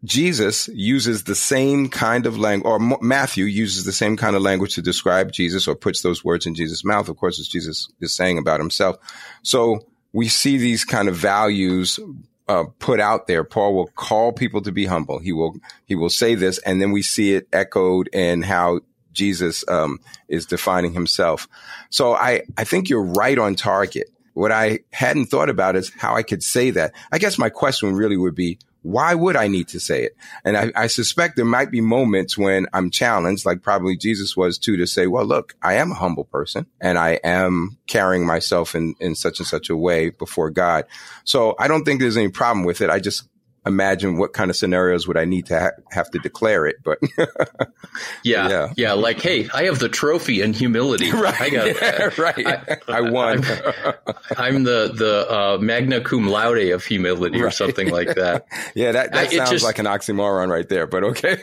Jesus 0.04 0.68
uses 0.74 1.24
the 1.24 1.36
same 1.36 1.88
kind 1.88 2.26
of 2.26 2.38
language, 2.40 2.68
or 2.68 2.80
Matthew 3.02 3.46
uses 3.46 3.86
the 3.86 3.92
same 3.92 4.18
kind 4.18 4.36
of 4.36 4.42
language 4.42 4.74
to 4.76 4.82
describe 4.82 5.32
Jesus 5.32 5.68
or 5.68 5.76
puts 5.76 6.02
those 6.02 6.24
words 6.24 6.48
in 6.48 6.56
Jesus' 6.56 6.84
mouth. 6.84 7.08
Of 7.08 7.18
course, 7.18 7.40
as 7.40 7.48
Jesus 7.48 7.88
is 8.00 8.14
saying 8.14 8.40
about 8.40 8.60
himself. 8.60 8.98
So 9.44 9.86
we 10.12 10.28
see 10.28 10.58
these 10.58 10.84
kind 10.84 11.08
of 11.08 11.16
values 11.16 12.00
uh, 12.48 12.64
put 12.80 13.00
out 13.00 13.28
there. 13.28 13.44
Paul 13.44 13.76
will 13.76 13.88
call 13.88 14.34
people 14.34 14.62
to 14.64 14.72
be 14.72 14.86
humble. 14.86 15.20
He 15.20 15.34
will, 15.34 15.56
he 15.86 15.96
will 15.96 16.10
say 16.10 16.34
this, 16.34 16.58
and 16.60 16.82
then 16.82 16.92
we 16.92 17.04
see 17.04 17.36
it 17.36 17.48
echoed 17.54 18.10
in 18.12 18.42
how 18.42 18.80
Jesus 19.14 19.64
um, 19.68 20.00
is 20.28 20.48
defining 20.48 20.94
himself. 20.94 21.48
So 21.90 22.14
I, 22.14 22.42
I 22.58 22.64
think 22.64 22.90
you're 22.90 23.04
right 23.04 23.38
on 23.38 23.56
target. 23.56 24.10
What 24.34 24.52
I 24.52 24.80
hadn't 24.92 25.28
thought 25.28 25.50
about 25.50 25.76
is 25.76 25.92
how 25.96 26.16
I 26.16 26.24
could 26.24 26.42
say 26.42 26.72
that. 26.72 26.94
I 27.12 27.20
guess 27.20 27.38
my 27.38 27.50
question 27.50 27.94
really 27.94 28.18
would 28.18 28.36
be, 28.36 28.58
why 28.84 29.14
would 29.14 29.36
I 29.36 29.48
need 29.48 29.68
to 29.70 29.80
say 29.80 30.04
it? 30.04 30.16
And 30.44 30.58
I, 30.58 30.72
I, 30.76 30.88
suspect 30.88 31.36
there 31.36 31.46
might 31.46 31.70
be 31.70 31.82
moments 31.82 32.38
when 32.38 32.66
I'm 32.74 32.90
challenged, 32.90 33.46
like 33.46 33.62
probably 33.62 33.96
Jesus 33.96 34.36
was 34.36 34.58
too, 34.58 34.78
to 34.78 34.88
say, 34.88 35.08
well, 35.08 35.26
look, 35.26 35.56
I 35.62 35.76
am 35.76 35.92
a 35.92 35.96
humble 35.96 36.26
person 36.26 36.66
and 36.80 36.98
I 36.98 37.20
am 37.24 37.78
carrying 37.88 38.26
myself 38.26 38.74
in, 38.74 38.96
in 39.00 39.14
such 39.14 39.40
and 39.40 39.48
such 39.48 39.70
a 39.70 39.78
way 39.78 40.10
before 40.10 40.50
God. 40.50 40.86
So 41.26 41.56
I 41.60 41.68
don't 41.68 41.86
think 41.86 42.02
there's 42.02 42.18
any 42.18 42.30
problem 42.30 42.66
with 42.66 42.82
it. 42.82 42.90
I 42.90 43.00
just, 43.00 43.28
imagine 43.66 44.18
what 44.18 44.34
kind 44.34 44.50
of 44.50 44.56
scenarios 44.56 45.08
would 45.08 45.18
I 45.18 45.26
need 45.26 45.46
to 45.48 45.60
ha- 45.60 45.82
have 45.92 46.10
to 46.12 46.20
declare 46.20 46.66
it. 46.66 46.78
But 46.84 47.00
yeah, 48.24 48.50
yeah, 48.50 48.74
yeah, 48.76 48.94
like 48.94 49.22
hey, 49.22 49.48
I 49.54 49.66
have 49.66 49.80
the 49.80 49.90
trophy 49.90 50.42
and 50.42 50.56
humility. 50.56 51.12
right, 51.12 51.40
I 51.40 51.50
got 51.50 52.18
right. 52.18 52.48
I, 52.48 52.78
I 52.88 53.02
won. 53.02 53.46
I'm, 53.46 53.96
I'm, 54.38 54.64
the 54.64 54.92
the 54.94 55.28
uh, 55.30 55.58
magna 55.60 56.02
cum 56.02 56.28
laude 56.28 56.72
of 56.72 56.84
humility, 56.84 57.40
right. 57.40 57.48
or 57.48 57.52
something 57.52 57.90
like 57.90 58.16
that. 58.16 58.48
yeah, 58.76 58.92
that, 58.94 59.14
that 59.14 59.28
I, 59.28 59.36
sounds 59.36 59.52
just, 59.52 59.66
like 59.66 59.80
an 59.80 59.86
oxymoron 59.86 60.50
right 60.50 60.68
there. 60.68 60.88
But 60.88 61.04
okay. 61.04 61.38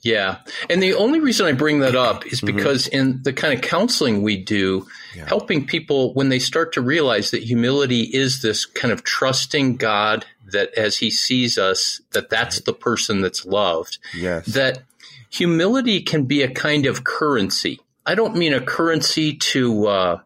yeah, 0.00 0.38
and 0.68 0.82
the 0.82 0.94
only 0.94 1.20
reason 1.20 1.46
I 1.46 1.52
bring 1.52 1.80
that 1.80 1.96
up 1.96 2.26
is 2.26 2.40
mm-hmm. 2.40 2.56
because 2.56 2.86
mm-hmm. 2.86 2.98
in 2.98 3.22
the 3.22 3.32
kind 3.32 3.52
of 3.52 3.60
counseling 3.60 4.22
we 4.22 4.38
do, 4.38 4.86
yeah. 5.14 5.26
helping 5.26 5.66
people 5.66 6.14
when 6.14 6.30
they 6.30 6.38
start 6.38 6.72
to 6.74 6.80
realize 6.80 7.30
that 7.32 7.42
humility 7.42 8.02
is 8.02 8.40
this 8.40 8.64
kind 8.64 8.92
of 8.92 9.04
trusting 9.04 9.76
God 9.76 10.24
that 10.52 10.72
as 10.76 10.98
he 10.98 11.10
sees 11.10 11.58
us, 11.58 12.00
that 12.12 12.30
that's 12.30 12.60
the 12.60 12.72
person 12.72 13.20
that's 13.20 13.44
loved. 13.44 13.98
Yes. 14.14 14.46
That 14.46 14.82
humility 15.30 16.02
can 16.02 16.24
be 16.24 16.42
a 16.42 16.50
kind 16.50 16.86
of 16.86 17.04
currency. 17.04 17.80
I 18.04 18.14
don't 18.14 18.36
mean 18.36 18.52
a 18.52 18.60
currency 18.60 19.34
to 19.34 19.86
uh, 19.86 20.20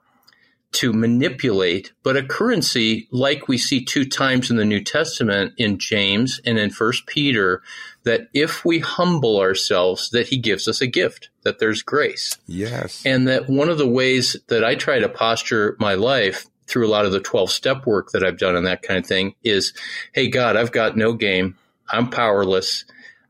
to 0.72 0.92
manipulate, 0.92 1.92
but 2.02 2.16
a 2.16 2.22
currency 2.22 3.08
like 3.12 3.46
we 3.46 3.56
see 3.56 3.84
two 3.84 4.04
times 4.04 4.50
in 4.50 4.56
the 4.56 4.64
New 4.64 4.82
Testament 4.82 5.52
in 5.56 5.78
James 5.78 6.40
and 6.44 6.58
in 6.58 6.70
First 6.70 7.06
Peter, 7.06 7.62
that 8.02 8.28
if 8.34 8.64
we 8.64 8.80
humble 8.80 9.38
ourselves, 9.38 10.10
that 10.10 10.28
He 10.28 10.36
gives 10.36 10.66
us 10.66 10.80
a 10.80 10.86
gift, 10.86 11.30
that 11.42 11.60
there's 11.60 11.82
grace. 11.82 12.36
Yes, 12.46 13.04
and 13.06 13.28
that 13.28 13.48
one 13.48 13.68
of 13.68 13.78
the 13.78 13.88
ways 13.88 14.36
that 14.48 14.64
I 14.64 14.74
try 14.74 14.98
to 14.98 15.08
posture 15.08 15.76
my 15.78 15.94
life 15.94 16.46
through 16.66 16.86
a 16.86 16.90
lot 16.90 17.04
of 17.04 17.12
the 17.12 17.20
12 17.20 17.50
step 17.50 17.86
work 17.86 18.10
that 18.12 18.24
I've 18.24 18.38
done 18.38 18.56
and 18.56 18.66
that 18.66 18.82
kind 18.82 18.98
of 18.98 19.06
thing 19.06 19.34
is, 19.42 19.72
Hey 20.12 20.28
God, 20.28 20.56
I've 20.56 20.72
got 20.72 20.96
no 20.96 21.12
game. 21.12 21.56
I'm 21.88 22.10
powerless 22.10 22.84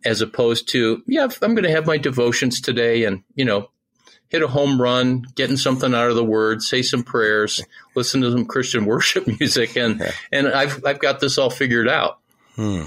as 0.05 0.21
opposed 0.21 0.69
to, 0.69 1.03
yeah, 1.07 1.26
I'm 1.43 1.55
going 1.55 1.64
to 1.64 1.71
have 1.71 1.87
my 1.87 1.99
devotions 1.99 2.61
today 2.61 3.05
and, 3.05 3.23
you 3.35 3.45
know, 3.45 3.71
hit 4.29 4.43
a 4.43 4.49
home 4.49 4.81
run, 4.81 5.25
getting 5.35 5.57
something 5.57 5.95
out 5.95 6.11
of 6.11 6.17
the 6.17 6.25
word, 6.25 6.62
say 6.62 6.83
some 6.83 7.03
prayers, 7.03 7.62
listen 7.95 8.21
to 8.21 8.31
some 8.31 8.45
Christian 8.45 8.85
worship 8.87 9.26
music. 9.26 9.76
And, 9.76 10.03
and 10.31 10.49
I've, 10.49 10.85
I've 10.85 10.99
got 10.99 11.21
this 11.21 11.38
all 11.38 11.50
figured 11.50 11.88
out. 11.88 12.19
Hmm. 12.55 12.85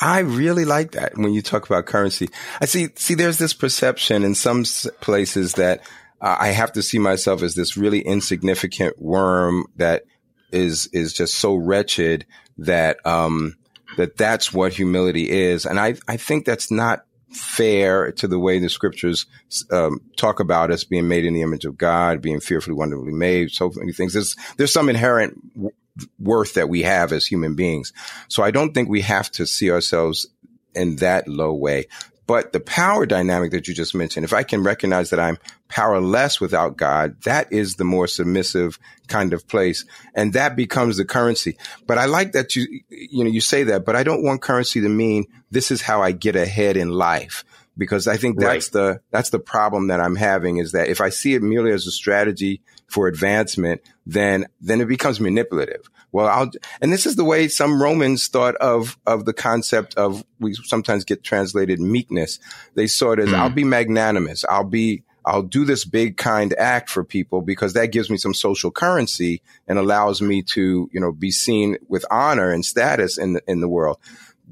I 0.00 0.20
really 0.20 0.64
like 0.64 0.92
that 0.92 1.16
when 1.16 1.32
you 1.32 1.42
talk 1.42 1.66
about 1.66 1.86
currency. 1.86 2.28
I 2.60 2.64
see, 2.64 2.88
see, 2.96 3.14
there's 3.14 3.38
this 3.38 3.54
perception 3.54 4.24
in 4.24 4.34
some 4.34 4.64
places 5.00 5.52
that 5.54 5.82
uh, 6.22 6.36
I 6.38 6.48
have 6.48 6.72
to 6.72 6.82
see 6.82 6.98
myself 6.98 7.42
as 7.42 7.54
this 7.54 7.76
really 7.76 8.00
insignificant 8.00 9.00
worm 9.02 9.66
that 9.76 10.04
is 10.52 10.88
is 10.92 11.12
just 11.12 11.34
so 11.34 11.54
wretched 11.54 12.24
that 12.58 13.04
um, 13.04 13.56
that 13.96 14.16
that's 14.16 14.52
what 14.52 14.72
humility 14.72 15.28
is, 15.28 15.66
and 15.66 15.80
I 15.80 15.96
I 16.06 16.16
think 16.16 16.46
that's 16.46 16.70
not 16.70 17.04
fair 17.32 18.12
to 18.12 18.28
the 18.28 18.38
way 18.38 18.58
the 18.58 18.68
scriptures 18.68 19.26
um, 19.70 20.00
talk 20.16 20.38
about 20.38 20.70
us 20.70 20.84
being 20.84 21.08
made 21.08 21.24
in 21.24 21.34
the 21.34 21.42
image 21.42 21.64
of 21.64 21.78
God, 21.78 22.20
being 22.20 22.40
fearfully, 22.40 22.74
wonderfully 22.74 23.12
made, 23.12 23.50
so 23.50 23.72
many 23.74 23.92
things. 23.92 24.12
There's 24.12 24.36
there's 24.56 24.72
some 24.72 24.88
inherent 24.88 25.54
w- 25.54 25.74
worth 26.20 26.54
that 26.54 26.68
we 26.68 26.82
have 26.82 27.12
as 27.12 27.26
human 27.26 27.54
beings. 27.54 27.92
So 28.28 28.42
I 28.42 28.50
don't 28.50 28.72
think 28.72 28.88
we 28.88 29.00
have 29.00 29.30
to 29.32 29.46
see 29.46 29.70
ourselves 29.70 30.28
in 30.74 30.96
that 30.96 31.28
low 31.28 31.52
way. 31.52 31.86
But 32.26 32.52
the 32.52 32.60
power 32.60 33.04
dynamic 33.04 33.50
that 33.50 33.66
you 33.66 33.74
just 33.74 33.94
mentioned, 33.94 34.24
if 34.24 34.32
I 34.32 34.42
can 34.42 34.62
recognize 34.62 35.10
that 35.10 35.20
I'm 35.20 35.38
powerless 35.68 36.40
without 36.40 36.76
God, 36.76 37.20
that 37.22 37.52
is 37.52 37.76
the 37.76 37.84
more 37.84 38.06
submissive 38.06 38.78
kind 39.08 39.32
of 39.32 39.46
place. 39.48 39.84
And 40.14 40.32
that 40.34 40.54
becomes 40.54 40.96
the 40.96 41.04
currency. 41.04 41.56
But 41.86 41.98
I 41.98 42.04
like 42.04 42.32
that 42.32 42.54
you, 42.54 42.80
you 42.88 43.24
know, 43.24 43.30
you 43.30 43.40
say 43.40 43.64
that, 43.64 43.84
but 43.84 43.96
I 43.96 44.04
don't 44.04 44.22
want 44.22 44.40
currency 44.40 44.80
to 44.80 44.88
mean 44.88 45.24
this 45.50 45.70
is 45.70 45.82
how 45.82 46.02
I 46.02 46.12
get 46.12 46.36
ahead 46.36 46.76
in 46.76 46.90
life. 46.90 47.44
Because 47.78 48.06
I 48.06 48.18
think 48.18 48.38
that's 48.38 48.66
right. 48.66 48.72
the, 48.72 49.00
that's 49.10 49.30
the 49.30 49.38
problem 49.38 49.88
that 49.88 49.98
I'm 49.98 50.16
having 50.16 50.58
is 50.58 50.72
that 50.72 50.88
if 50.88 51.00
I 51.00 51.08
see 51.08 51.34
it 51.34 51.42
merely 51.42 51.72
as 51.72 51.86
a 51.86 51.90
strategy 51.90 52.60
for 52.86 53.08
advancement, 53.08 53.80
then, 54.04 54.46
then 54.60 54.82
it 54.82 54.88
becomes 54.88 55.20
manipulative. 55.20 55.88
Well, 56.12 56.26
I'll, 56.26 56.50
and 56.82 56.92
this 56.92 57.06
is 57.06 57.16
the 57.16 57.24
way 57.24 57.48
some 57.48 57.80
Romans 57.80 58.28
thought 58.28 58.56
of, 58.56 58.98
of 59.06 59.24
the 59.24 59.32
concept 59.32 59.94
of, 59.94 60.22
we 60.38 60.52
sometimes 60.52 61.04
get 61.04 61.24
translated 61.24 61.80
meekness. 61.80 62.38
They 62.74 62.86
saw 62.86 63.12
it 63.12 63.20
as, 63.20 63.30
mm. 63.30 63.34
I'll 63.34 63.48
be 63.48 63.64
magnanimous. 63.64 64.44
I'll 64.44 64.64
be, 64.64 65.04
I'll 65.24 65.42
do 65.42 65.64
this 65.64 65.86
big 65.86 66.18
kind 66.18 66.52
act 66.58 66.90
for 66.90 67.04
people 67.04 67.40
because 67.40 67.72
that 67.72 67.92
gives 67.92 68.10
me 68.10 68.18
some 68.18 68.34
social 68.34 68.70
currency 68.70 69.40
and 69.66 69.78
allows 69.78 70.20
me 70.20 70.42
to, 70.42 70.90
you 70.92 71.00
know, 71.00 71.12
be 71.12 71.30
seen 71.30 71.78
with 71.88 72.04
honor 72.10 72.50
and 72.50 72.64
status 72.64 73.16
in 73.16 73.34
the, 73.34 73.42
in 73.46 73.60
the 73.60 73.68
world 73.68 73.98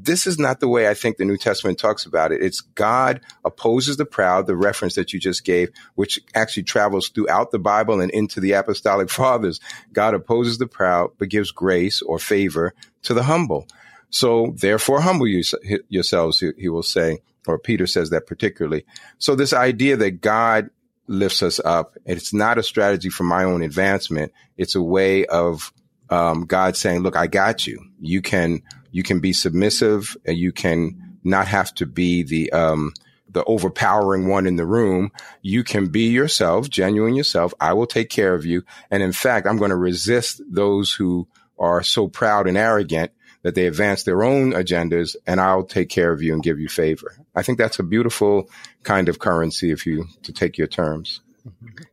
this 0.05 0.27
is 0.27 0.39
not 0.39 0.61
the 0.61 0.69
way 0.69 0.89
I 0.89 0.95
think 0.95 1.17
the 1.17 1.25
New 1.25 1.37
Testament 1.37 1.79
talks 1.79 2.07
about 2.07 2.33
it. 2.33 2.43
It's 2.43 2.61
God 2.61 3.21
opposes 3.45 3.97
the 3.97 4.07
proud, 4.07 4.47
the 4.47 4.57
reference 4.57 4.95
that 4.95 5.13
you 5.13 5.21
just 5.21 5.45
gave, 5.45 5.71
which 5.95 6.21
actually 6.35 6.65
travels 6.65 7.09
throughout 7.09 7.51
the 7.51 7.59
Bible 7.59 8.01
and 8.01 8.11
into 8.11 8.41
the 8.41 8.53
apostolic 8.53 9.11
fathers. 9.11 9.61
God 9.93 10.15
opposes 10.15 10.59
the 10.59 10.67
proud, 10.67 11.13
but 11.19 11.29
gives 11.29 11.51
grace 11.51 12.03
or 12.03 12.19
favor 12.19 12.75
to 13.03 13.15
the 13.15 13.25
humble. 13.25 13.67
So 14.11 14.55
therefore 14.57 15.01
humble 15.01 15.29
yourselves, 15.29 16.41
he 16.41 16.69
will 16.69 16.83
say, 16.83 17.19
or 17.47 17.59
Peter 17.59 17.87
says 17.87 18.11
that 18.11 18.27
particularly. 18.27 18.85
So 19.19 19.35
this 19.35 19.53
idea 19.53 19.97
that 19.97 20.21
God 20.21 20.71
lifts 21.07 21.43
us 21.43 21.61
up, 21.61 21.97
it's 22.05 22.33
not 22.35 22.59
a 22.59 22.63
strategy 22.63 23.09
for 23.09 23.25
my 23.25 23.45
own 23.45 23.63
advancement. 23.63 24.33
It's 24.57 24.75
a 24.75 24.83
way 24.83 25.27
of 25.27 25.73
um, 26.11 26.45
God 26.45 26.77
saying, 26.77 27.03
look, 27.03 27.17
I 27.17 27.29
got 27.29 27.67
you. 27.67 27.85
You 28.01 28.21
can 28.21 28.63
you 28.91 29.03
can 29.03 29.21
be 29.21 29.33
submissive 29.33 30.17
and 30.25 30.37
you 30.37 30.53
can 30.53 31.19
not 31.23 31.47
have 31.49 31.75
to 31.75 31.87
be 31.87 32.23
the, 32.23 32.53
um, 32.53 32.93
the 33.29 33.45
overpowering 33.45 34.29
one 34.29 34.47
in 34.47 34.57
the 34.57 34.67
room. 34.67 35.13
You 35.43 35.65
can 35.65 35.89
be 35.89 36.09
yourself, 36.09 36.69
genuine 36.69 37.15
yourself. 37.15 37.55
I 37.61 37.75
will 37.75 37.87
take 37.87 38.11
care 38.11 38.35
of 38.35 38.45
you. 38.45 38.65
And 38.91 39.03
in 39.03 39.13
fact, 39.13 39.47
I'm 39.47 39.59
going 39.59 39.71
to 39.71 39.77
resist 39.77 40.43
those 40.49 40.93
who 40.93 41.29
are 41.59 41.83
so 41.83 42.09
proud 42.09 42.49
and 42.49 42.57
arrogant 42.57 43.13
that 43.43 43.55
they 43.55 43.67
advance 43.67 44.03
their 44.03 44.23
own 44.23 44.53
agendas 44.53 45.17
and 45.27 45.41
I'll 45.41 45.65
take 45.65 45.89
care 45.89 46.13
of 46.13 46.23
you 46.23 46.35
and 46.35 46.43
give 46.43 46.59
you 46.59 46.69
favor. 46.69 47.17
I 47.35 47.43
think 47.43 47.59
that's 47.59 47.79
a 47.79 47.85
beautiful 47.85 48.51
kind 48.83 49.09
of 49.09 49.19
currency 49.19 49.71
if 49.71 49.87
you, 49.87 50.07
to 50.25 50.33
take 50.33 50.59
your 50.59 50.67
terms. 50.67 51.21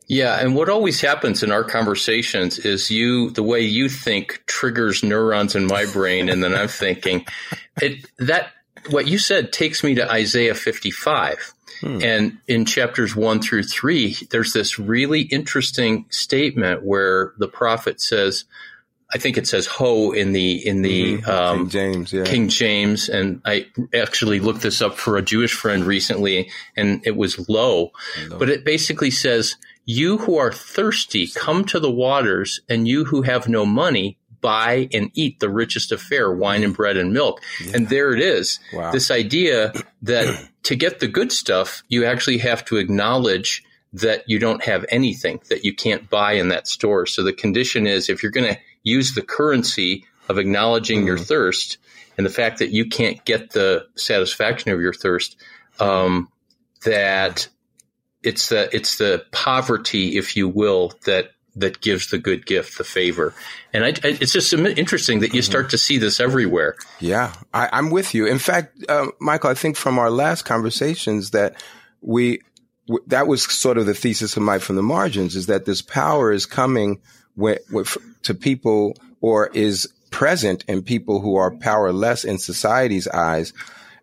Yeah, 0.08 0.40
and 0.40 0.56
what 0.56 0.70
always 0.70 1.02
happens 1.02 1.44
in 1.44 1.52
our 1.52 1.64
conversations 1.64 2.60
is 2.60 2.90
you 2.90 3.30
the 3.32 3.44
way 3.44 3.62
you 3.62 3.90
think 3.90 4.44
triggers 4.46 5.04
neurons 5.04 5.56
in 5.56 5.68
my 5.68 5.86
brain 5.86 6.30
and 6.30 6.44
then 6.44 6.56
I'm 6.56 6.68
thinking 6.68 7.26
it 7.82 8.06
that 8.18 8.54
what 8.90 9.08
you 9.08 9.18
said 9.18 9.52
takes 9.52 9.84
me 9.84 9.96
to 9.96 10.10
Isaiah 10.10 10.56
55. 10.56 11.54
Hmm. 11.82 12.00
And 12.02 12.38
in 12.48 12.66
chapters 12.66 13.16
1 13.16 13.42
through 13.42 13.64
3 13.64 14.18
there's 14.32 14.54
this 14.54 14.80
really 14.80 15.22
interesting 15.22 16.06
statement 16.10 16.84
where 16.84 17.34
the 17.38 17.48
prophet 17.48 18.02
says 18.02 18.46
I 19.14 19.18
think 19.18 19.38
it 19.38 19.48
says 19.48 19.68
"ho" 19.68 20.12
in 20.12 20.34
the 20.34 20.68
in 20.68 20.82
the 20.82 21.18
mm-hmm. 21.18 21.30
um, 21.30 21.58
King 21.58 21.70
James, 21.70 22.14
yeah. 22.14 22.24
King 22.24 22.50
James, 22.50 23.10
and 23.10 23.42
I 23.46 23.68
actually 23.94 24.40
looked 24.40 24.62
this 24.62 24.82
up 24.82 24.98
for 24.98 25.18
a 25.18 25.22
Jewish 25.22 25.54
friend 25.54 25.86
recently, 25.86 26.50
and 26.76 27.06
it 27.06 27.16
was 27.16 27.48
"lo," 27.48 27.92
but 28.38 28.50
it 28.50 28.66
basically 28.66 29.12
says, 29.12 29.56
"You 29.86 30.18
who 30.18 30.38
are 30.38 30.52
thirsty, 30.52 31.28
come 31.28 31.64
to 31.66 31.80
the 31.80 31.92
waters, 31.92 32.60
and 32.68 32.88
you 32.88 33.06
who 33.06 33.22
have 33.22 33.48
no 33.48 33.66
money, 33.66 34.18
buy 34.42 34.90
and 34.92 35.10
eat 35.14 35.40
the 35.40 35.50
richest 35.50 35.94
of 35.94 36.02
fare, 36.02 36.32
wine 36.32 36.64
and 36.64 36.76
bread 36.76 36.98
and 36.98 37.14
milk." 37.14 37.42
Yeah. 37.64 37.72
And 37.76 37.88
there 37.88 38.12
it 38.12 38.20
is. 38.20 38.60
Wow. 38.74 38.92
This 38.92 39.10
idea 39.10 39.72
that 40.02 40.50
to 40.64 40.76
get 40.76 41.00
the 41.00 41.08
good 41.08 41.32
stuff, 41.32 41.82
you 41.88 42.04
actually 42.04 42.40
have 42.40 42.66
to 42.66 42.76
acknowledge 42.76 43.64
that 43.94 44.24
you 44.28 44.38
don't 44.38 44.64
have 44.64 44.86
anything 44.90 45.40
that 45.50 45.64
you 45.64 45.74
can't 45.74 46.10
buy 46.10 46.34
in 46.34 46.50
that 46.50 46.68
store. 46.68 47.06
So 47.06 47.24
the 47.24 47.34
condition 47.34 47.88
is 47.88 48.10
if 48.10 48.22
you're 48.22 48.32
going 48.34 48.54
to 48.54 48.60
use 48.88 49.14
the 49.14 49.22
currency 49.22 50.06
of 50.30 50.38
acknowledging 50.38 51.00
mm-hmm. 51.00 51.08
your 51.08 51.18
thirst 51.18 51.78
and 52.18 52.26
the 52.26 52.32
fact 52.32 52.60
that 52.60 52.72
you 52.72 52.86
can't 52.88 53.24
get 53.26 53.52
the 53.52 53.88
satisfaction 53.96 54.72
of 54.72 54.82
your 54.82 54.94
thirst, 54.94 55.38
um, 55.80 56.30
that 56.84 57.48
it's 58.24 58.50
the 58.50 58.74
it's 58.76 58.98
the 58.98 59.24
poverty, 59.32 60.18
if 60.18 60.36
you 60.36 60.48
will, 60.48 60.94
that 61.06 61.32
that 61.56 61.82
gives 61.82 62.10
the 62.10 62.18
good 62.18 62.46
gift, 62.46 62.78
the 62.78 62.84
favor. 62.84 63.34
And 63.74 63.84
I, 63.84 63.90
I, 63.90 64.18
it's 64.22 64.32
just 64.32 64.54
interesting 64.54 65.20
that 65.20 65.34
you 65.34 65.42
mm-hmm. 65.42 65.52
start 65.52 65.70
to 65.72 65.78
see 65.78 65.98
this 65.98 66.20
everywhere. 66.20 66.76
Yeah, 67.00 67.34
I, 67.54 67.80
am 67.80 67.90
with 67.90 68.14
you. 68.14 68.28
In 68.28 68.40
fact, 68.40 68.78
uh, 68.88 69.08
Michael, 69.20 69.50
I 69.50 69.56
think 69.56 69.76
from 69.76 69.98
our 69.98 70.12
last 70.12 70.44
conversations 70.44 71.32
that 71.32 71.62
we 72.02 72.42
w- 72.88 73.04
that 73.08 73.28
was 73.28 73.44
sort 73.44 73.78
of 73.78 73.86
the 73.86 73.94
thesis 73.94 74.38
of 74.38 74.44
Might 74.44 74.62
from 74.62 74.76
the 74.76 74.84
margins 74.84 75.36
is 75.36 75.48
that 75.48 75.66
this 75.66 75.82
power 75.82 76.32
is 76.32 76.46
coming 76.46 77.02
with, 77.36 77.98
to 78.28 78.36
people 78.36 78.96
or 79.20 79.48
is 79.48 79.92
present 80.12 80.64
in 80.68 80.84
people 80.84 81.20
who 81.20 81.36
are 81.36 81.52
powerless 81.52 82.24
in 82.24 82.38
society's 82.38 83.08
eyes. 83.08 83.54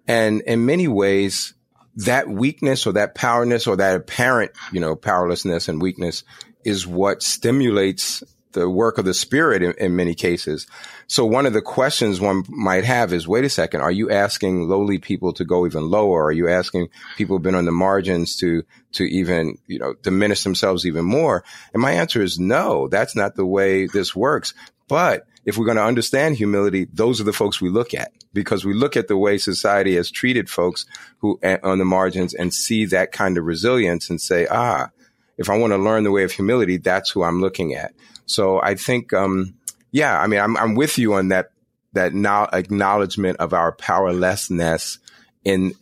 And 0.06 0.42
in 0.42 0.66
many 0.66 0.88
ways, 0.88 1.54
that 1.96 2.28
weakness 2.28 2.86
or 2.86 2.94
that 2.94 3.14
powerness 3.14 3.66
or 3.66 3.76
that 3.76 3.96
apparent, 3.96 4.52
you 4.72 4.80
know, 4.80 4.96
powerlessness 4.96 5.68
and 5.68 5.80
weakness 5.80 6.24
is 6.64 6.86
what 6.86 7.22
stimulates 7.22 8.22
the 8.54 8.68
work 8.70 8.98
of 8.98 9.04
the 9.04 9.14
spirit 9.14 9.62
in, 9.62 9.74
in, 9.78 9.94
many 9.94 10.14
cases. 10.14 10.66
So 11.06 11.26
one 11.26 11.44
of 11.44 11.52
the 11.52 11.60
questions 11.60 12.20
one 12.20 12.44
might 12.48 12.84
have 12.84 13.12
is, 13.12 13.28
wait 13.28 13.44
a 13.44 13.50
second, 13.50 13.82
are 13.82 13.92
you 13.92 14.10
asking 14.10 14.68
lowly 14.68 14.98
people 14.98 15.32
to 15.34 15.44
go 15.44 15.66
even 15.66 15.90
lower? 15.90 16.24
Are 16.24 16.32
you 16.32 16.48
asking 16.48 16.88
people 17.16 17.36
who've 17.36 17.42
been 17.42 17.54
on 17.54 17.66
the 17.66 17.72
margins 17.72 18.36
to, 18.36 18.64
to 18.92 19.04
even, 19.04 19.58
you 19.66 19.78
know, 19.78 19.94
diminish 20.02 20.42
themselves 20.42 20.86
even 20.86 21.04
more? 21.04 21.44
And 21.74 21.82
my 21.82 21.92
answer 21.92 22.22
is 22.22 22.38
no, 22.38 22.88
that's 22.88 23.14
not 23.14 23.36
the 23.36 23.46
way 23.46 23.86
this 23.86 24.16
works. 24.16 24.54
But 24.88 25.26
if 25.44 25.58
we're 25.58 25.66
going 25.66 25.76
to 25.76 25.84
understand 25.84 26.36
humility, 26.36 26.86
those 26.92 27.20
are 27.20 27.24
the 27.24 27.32
folks 27.32 27.60
we 27.60 27.68
look 27.68 27.92
at 27.94 28.12
because 28.32 28.64
we 28.64 28.74
look 28.74 28.96
at 28.96 29.08
the 29.08 29.16
way 29.16 29.38
society 29.38 29.94
has 29.96 30.10
treated 30.10 30.48
folks 30.48 30.86
who 31.18 31.38
eh, 31.42 31.58
on 31.62 31.78
the 31.78 31.84
margins 31.84 32.34
and 32.34 32.52
see 32.52 32.86
that 32.86 33.12
kind 33.12 33.38
of 33.38 33.44
resilience 33.44 34.10
and 34.10 34.20
say, 34.20 34.46
ah, 34.50 34.88
if 35.36 35.50
I 35.50 35.58
want 35.58 35.72
to 35.72 35.78
learn 35.78 36.04
the 36.04 36.12
way 36.12 36.24
of 36.24 36.32
humility, 36.32 36.76
that's 36.76 37.10
who 37.10 37.22
I'm 37.22 37.40
looking 37.40 37.74
at. 37.74 37.92
So 38.26 38.60
I 38.62 38.74
think, 38.74 39.12
um, 39.12 39.54
yeah, 39.92 40.20
I 40.20 40.26
mean, 40.26 40.40
I'm, 40.40 40.56
I'm 40.56 40.74
with 40.74 40.98
you 40.98 41.14
on 41.14 41.28
that, 41.28 41.50
that 41.92 42.14
now 42.14 42.48
acknowledgement 42.52 43.38
of 43.38 43.52
our 43.52 43.72
powerlessness 43.72 44.98
in, 45.44 45.74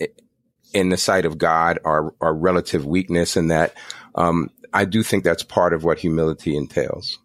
in 0.75 0.89
the 0.89 0.97
sight 0.97 1.25
of 1.25 1.39
God, 1.39 1.79
our, 1.85 2.15
our 2.21 2.35
relative 2.35 2.85
weakness 2.85 3.37
and 3.37 3.51
that, 3.51 3.75
um, 4.15 4.51
I 4.73 4.85
do 4.85 5.03
think 5.03 5.25
that's 5.25 5.43
part 5.43 5.75
of 5.75 5.85
what 5.85 5.99
humility 5.99 6.57
entails. 6.57 7.19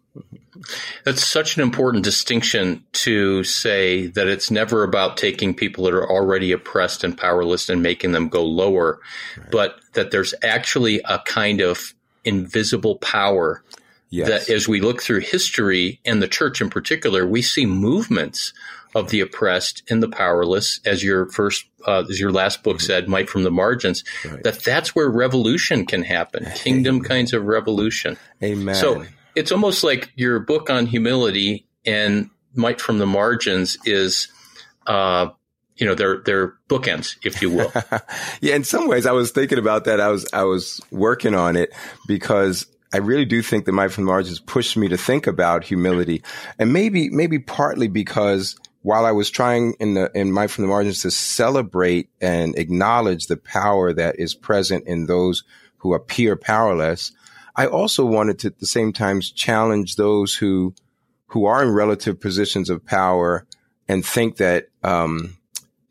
That's 1.04 1.24
such 1.24 1.56
an 1.56 1.62
important 1.62 2.04
distinction 2.04 2.84
to 2.92 3.44
say 3.44 4.08
that 4.08 4.26
it's 4.26 4.50
never 4.50 4.82
about 4.82 5.16
taking 5.16 5.54
people 5.54 5.84
that 5.84 5.94
are 5.94 6.10
already 6.10 6.52
oppressed 6.52 7.04
and 7.04 7.16
powerless 7.16 7.68
and 7.68 7.82
making 7.82 8.12
them 8.12 8.28
go 8.28 8.44
lower, 8.44 9.00
right. 9.36 9.50
but 9.50 9.78
that 9.94 10.10
there's 10.10 10.34
actually 10.42 11.00
a 11.04 11.20
kind 11.20 11.60
of 11.60 11.94
invisible 12.24 12.96
power 12.96 13.62
yes. 14.10 14.28
that 14.28 14.52
as 14.52 14.68
we 14.68 14.80
look 14.80 15.02
through 15.02 15.20
history 15.20 16.00
and 16.04 16.22
the 16.22 16.28
church 16.28 16.60
in 16.60 16.70
particular, 16.70 17.26
we 17.26 17.42
see 17.42 17.66
movements 17.66 18.52
of 18.94 19.10
the 19.10 19.20
oppressed 19.20 19.82
and 19.90 20.02
the 20.02 20.08
powerless, 20.08 20.80
as 20.84 21.02
your 21.02 21.26
first, 21.26 21.66
uh, 21.86 22.04
as 22.08 22.18
your 22.18 22.32
last 22.32 22.62
book 22.62 22.78
mm-hmm. 22.78 22.86
said, 22.86 23.08
might 23.08 23.28
from 23.28 23.42
the 23.42 23.50
margins. 23.50 24.02
Right. 24.24 24.42
That 24.42 24.62
that's 24.62 24.94
where 24.94 25.08
revolution 25.08 25.86
can 25.86 26.02
happen, 26.02 26.46
kingdom 26.56 26.96
Amen. 26.96 27.08
kinds 27.08 27.32
of 27.32 27.44
revolution. 27.44 28.16
Amen. 28.42 28.74
So 28.74 29.04
it's 29.34 29.52
almost 29.52 29.84
like 29.84 30.10
your 30.16 30.40
book 30.40 30.70
on 30.70 30.86
humility 30.86 31.66
and 31.84 32.30
might 32.54 32.80
from 32.80 32.98
the 32.98 33.06
margins 33.06 33.78
is, 33.84 34.28
uh, 34.86 35.28
you 35.76 35.86
know, 35.86 35.94
they're 35.94 36.18
they're 36.24 36.54
bookends, 36.68 37.16
if 37.24 37.40
you 37.40 37.50
will. 37.50 37.72
yeah, 38.40 38.56
in 38.56 38.64
some 38.64 38.88
ways, 38.88 39.06
I 39.06 39.12
was 39.12 39.30
thinking 39.30 39.58
about 39.58 39.84
that. 39.84 40.00
I 40.00 40.08
was 40.08 40.26
I 40.32 40.44
was 40.44 40.80
working 40.90 41.34
on 41.34 41.56
it 41.56 41.72
because 42.06 42.66
I 42.92 42.98
really 42.98 43.24
do 43.24 43.42
think 43.42 43.66
that 43.66 43.90
from 43.90 44.04
the 44.04 44.10
Margins 44.10 44.40
pushed 44.40 44.76
me 44.76 44.88
to 44.88 44.96
think 44.96 45.26
about 45.26 45.64
humility, 45.64 46.22
and 46.58 46.72
maybe 46.72 47.10
maybe 47.10 47.38
partly 47.38 47.88
because 47.88 48.56
while 48.82 49.04
I 49.04 49.12
was 49.12 49.30
trying 49.30 49.74
in 49.80 49.94
the 49.94 50.10
in 50.14 50.32
the 50.32 50.66
Margins 50.66 51.02
to 51.02 51.10
celebrate 51.10 52.08
and 52.20 52.56
acknowledge 52.58 53.26
the 53.26 53.36
power 53.36 53.92
that 53.92 54.18
is 54.18 54.34
present 54.34 54.86
in 54.86 55.06
those 55.06 55.44
who 55.78 55.94
appear 55.94 56.36
powerless, 56.36 57.12
I 57.54 57.66
also 57.66 58.04
wanted 58.06 58.38
to 58.40 58.48
at 58.48 58.58
the 58.58 58.66
same 58.66 58.92
time 58.92 59.20
challenge 59.20 59.96
those 59.96 60.34
who 60.34 60.74
who 61.26 61.44
are 61.44 61.62
in 61.62 61.70
relative 61.70 62.20
positions 62.20 62.70
of 62.70 62.86
power 62.86 63.46
and 63.86 64.04
think 64.04 64.36
that 64.36 64.68
um, 64.82 65.36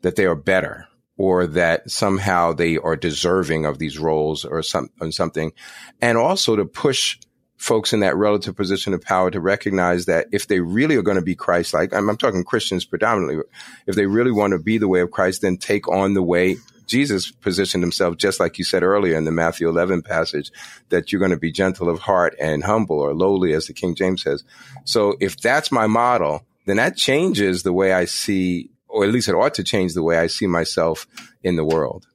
that 0.02 0.16
they 0.16 0.26
are 0.26 0.34
better 0.34 0.88
or 1.18 1.46
that 1.46 1.90
somehow 1.90 2.52
they 2.52 2.78
are 2.78 2.96
deserving 2.96 3.66
of 3.66 3.78
these 3.78 3.98
roles 3.98 4.44
or 4.44 4.62
some 4.62 4.88
something, 5.10 5.52
and 6.00 6.16
also 6.16 6.56
to 6.56 6.64
push 6.64 7.18
folks 7.58 7.92
in 7.92 8.00
that 8.00 8.16
relative 8.16 8.56
position 8.56 8.94
of 8.94 9.02
power 9.02 9.30
to 9.30 9.40
recognize 9.40 10.06
that 10.06 10.28
if 10.30 10.46
they 10.46 10.60
really 10.60 10.94
are 10.94 11.02
going 11.02 11.16
to 11.16 11.22
be 11.22 11.34
Christ-like, 11.34 11.92
I'm, 11.92 12.08
I'm 12.08 12.16
talking 12.16 12.44
Christians 12.44 12.84
predominantly, 12.84 13.44
if 13.86 13.96
they 13.96 14.06
really 14.06 14.30
want 14.30 14.52
to 14.52 14.60
be 14.60 14.78
the 14.78 14.86
way 14.86 15.00
of 15.00 15.10
Christ, 15.10 15.42
then 15.42 15.56
take 15.56 15.88
on 15.88 16.14
the 16.14 16.22
way 16.22 16.56
Jesus 16.86 17.32
positioned 17.32 17.82
himself, 17.82 18.16
just 18.16 18.38
like 18.38 18.58
you 18.58 18.64
said 18.64 18.84
earlier 18.84 19.16
in 19.16 19.24
the 19.24 19.32
Matthew 19.32 19.68
11 19.68 20.02
passage, 20.02 20.52
that 20.88 21.10
you're 21.10 21.18
going 21.18 21.32
to 21.32 21.36
be 21.36 21.52
gentle 21.52 21.88
of 21.88 21.98
heart 21.98 22.34
and 22.40 22.62
humble 22.62 23.00
or 23.00 23.12
lowly, 23.12 23.52
as 23.52 23.66
the 23.66 23.74
King 23.74 23.96
James 23.96 24.22
says. 24.22 24.44
So 24.84 25.16
if 25.20 25.36
that's 25.36 25.72
my 25.72 25.88
model, 25.88 26.46
then 26.64 26.76
that 26.76 26.96
changes 26.96 27.62
the 27.62 27.72
way 27.72 27.92
I 27.92 28.04
see 28.04 28.70
or 28.88 29.04
at 29.04 29.10
least 29.10 29.28
it 29.28 29.34
ought 29.34 29.54
to 29.54 29.64
change 29.64 29.94
the 29.94 30.02
way 30.02 30.18
I 30.18 30.26
see 30.26 30.46
myself 30.46 31.06
in 31.42 31.56
the 31.56 31.64
world. 31.64 32.06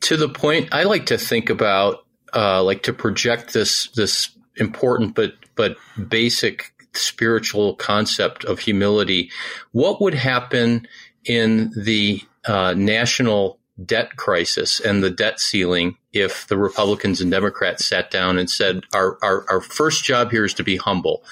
To 0.00 0.16
the 0.16 0.28
point, 0.28 0.68
I 0.72 0.84
like 0.84 1.06
to 1.06 1.18
think 1.18 1.50
about, 1.50 2.04
uh, 2.34 2.62
like 2.62 2.82
to 2.84 2.92
project 2.92 3.52
this 3.52 3.88
this 3.88 4.30
important 4.56 5.14
but 5.14 5.34
but 5.54 5.76
basic 6.08 6.72
spiritual 6.94 7.74
concept 7.76 8.44
of 8.44 8.58
humility. 8.58 9.30
What 9.72 10.00
would 10.00 10.14
happen 10.14 10.86
in 11.24 11.70
the 11.76 12.22
uh, 12.44 12.74
national 12.76 13.57
debt 13.84 14.16
crisis 14.16 14.80
and 14.80 15.02
the 15.02 15.10
debt 15.10 15.40
ceiling 15.40 15.96
if 16.12 16.46
the 16.48 16.56
Republicans 16.56 17.20
and 17.20 17.30
Democrats 17.30 17.86
sat 17.86 18.10
down 18.10 18.38
and 18.38 18.50
said, 18.50 18.82
our, 18.92 19.18
our, 19.22 19.44
our, 19.48 19.60
first 19.60 20.04
job 20.04 20.30
here 20.30 20.44
is 20.44 20.54
to 20.54 20.64
be 20.64 20.76
humble. 20.76 21.22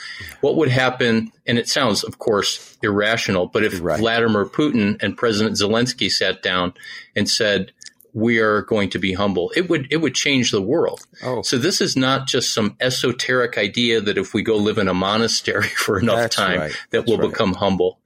What 0.43 0.57
would 0.57 0.69
happen? 0.69 1.33
And 1.47 1.59
it 1.59 1.69
sounds, 1.69 2.05
of 2.05 2.19
course, 2.19 2.77
irrational, 2.83 3.47
but 3.47 3.65
if 3.65 3.81
right. 3.83 3.99
Vladimir 3.99 4.45
Putin 4.45 5.03
and 5.03 5.17
President 5.17 5.57
Zelensky 5.57 6.11
sat 6.11 6.43
down 6.43 6.75
and 7.17 7.29
said, 7.29 7.73
we 8.13 8.39
are 8.39 8.63
going 8.63 8.91
to 8.91 8.99
be 8.99 9.13
humble, 9.13 9.53
it 9.57 9.69
would, 9.69 9.89
it 9.91 9.99
would 9.99 10.15
change 10.15 10.51
the 10.51 10.63
world. 10.63 11.07
Oh. 11.23 11.43
So 11.43 11.59
this 11.59 11.81
is 11.81 11.97
not 11.97 12.27
just 12.27 12.55
some 12.55 12.77
esoteric 12.81 13.59
idea 13.59 14.01
that 14.01 14.17
if 14.17 14.33
we 14.33 14.43
go 14.43 14.57
live 14.57 14.79
in 14.79 14.89
a 14.89 14.95
monastery 14.95 15.69
for 15.77 15.99
enough 15.99 16.17
That's 16.17 16.37
time, 16.37 16.61
right. 16.61 16.71
that 16.71 16.79
That's 16.91 17.09
we'll 17.09 17.19
right. 17.19 17.31
become 17.31 17.55
humble 17.55 17.99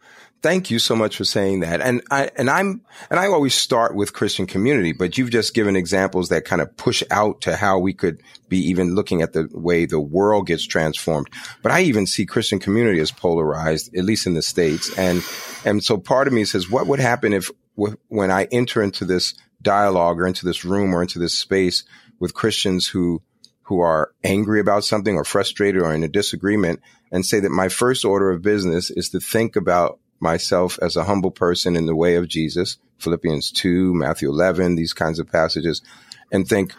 thank 0.42 0.70
you 0.70 0.78
so 0.78 0.96
much 0.96 1.16
for 1.16 1.24
saying 1.24 1.60
that. 1.60 1.80
And 1.80 2.02
I, 2.10 2.30
and 2.36 2.48
I'm, 2.48 2.82
and 3.10 3.20
I 3.20 3.26
always 3.26 3.54
start 3.54 3.94
with 3.94 4.12
Christian 4.12 4.46
community, 4.46 4.92
but 4.92 5.18
you've 5.18 5.30
just 5.30 5.54
given 5.54 5.76
examples 5.76 6.30
that 6.30 6.44
kind 6.44 6.62
of 6.62 6.76
push 6.76 7.02
out 7.10 7.42
to 7.42 7.56
how 7.56 7.78
we 7.78 7.92
could 7.92 8.22
be 8.48 8.58
even 8.68 8.94
looking 8.94 9.22
at 9.22 9.32
the 9.32 9.48
way 9.52 9.84
the 9.84 10.00
world 10.00 10.46
gets 10.46 10.66
transformed. 10.66 11.28
But 11.62 11.72
I 11.72 11.82
even 11.82 12.06
see 12.06 12.26
Christian 12.26 12.58
community 12.58 13.00
as 13.00 13.10
polarized, 13.10 13.94
at 13.94 14.04
least 14.04 14.26
in 14.26 14.34
the 14.34 14.42
States. 14.42 14.96
And, 14.96 15.22
and 15.64 15.84
so 15.84 15.98
part 15.98 16.26
of 16.26 16.32
me 16.32 16.44
says, 16.44 16.70
what 16.70 16.86
would 16.86 17.00
happen 17.00 17.32
if 17.32 17.50
when 18.08 18.30
I 18.30 18.44
enter 18.50 18.82
into 18.82 19.04
this 19.04 19.34
dialogue 19.62 20.20
or 20.20 20.26
into 20.26 20.44
this 20.44 20.64
room 20.64 20.94
or 20.94 21.02
into 21.02 21.18
this 21.18 21.36
space 21.36 21.84
with 22.18 22.34
Christians 22.34 22.86
who, 22.86 23.22
who 23.62 23.80
are 23.80 24.12
angry 24.24 24.60
about 24.60 24.84
something 24.84 25.16
or 25.16 25.24
frustrated 25.24 25.82
or 25.82 25.94
in 25.94 26.02
a 26.02 26.08
disagreement 26.08 26.80
and 27.12 27.24
say 27.24 27.40
that 27.40 27.50
my 27.50 27.68
first 27.68 28.04
order 28.04 28.30
of 28.30 28.42
business 28.42 28.90
is 28.90 29.10
to 29.10 29.20
think 29.20 29.56
about 29.56 29.98
myself 30.20 30.78
as 30.82 30.96
a 30.96 31.04
humble 31.04 31.30
person 31.30 31.76
in 31.76 31.86
the 31.86 31.96
way 31.96 32.16
of 32.16 32.28
Jesus, 32.28 32.78
Philippians 32.98 33.50
2, 33.52 33.94
Matthew 33.94 34.28
11, 34.28 34.76
these 34.76 34.92
kinds 34.92 35.18
of 35.18 35.30
passages, 35.30 35.82
and 36.30 36.46
think, 36.46 36.74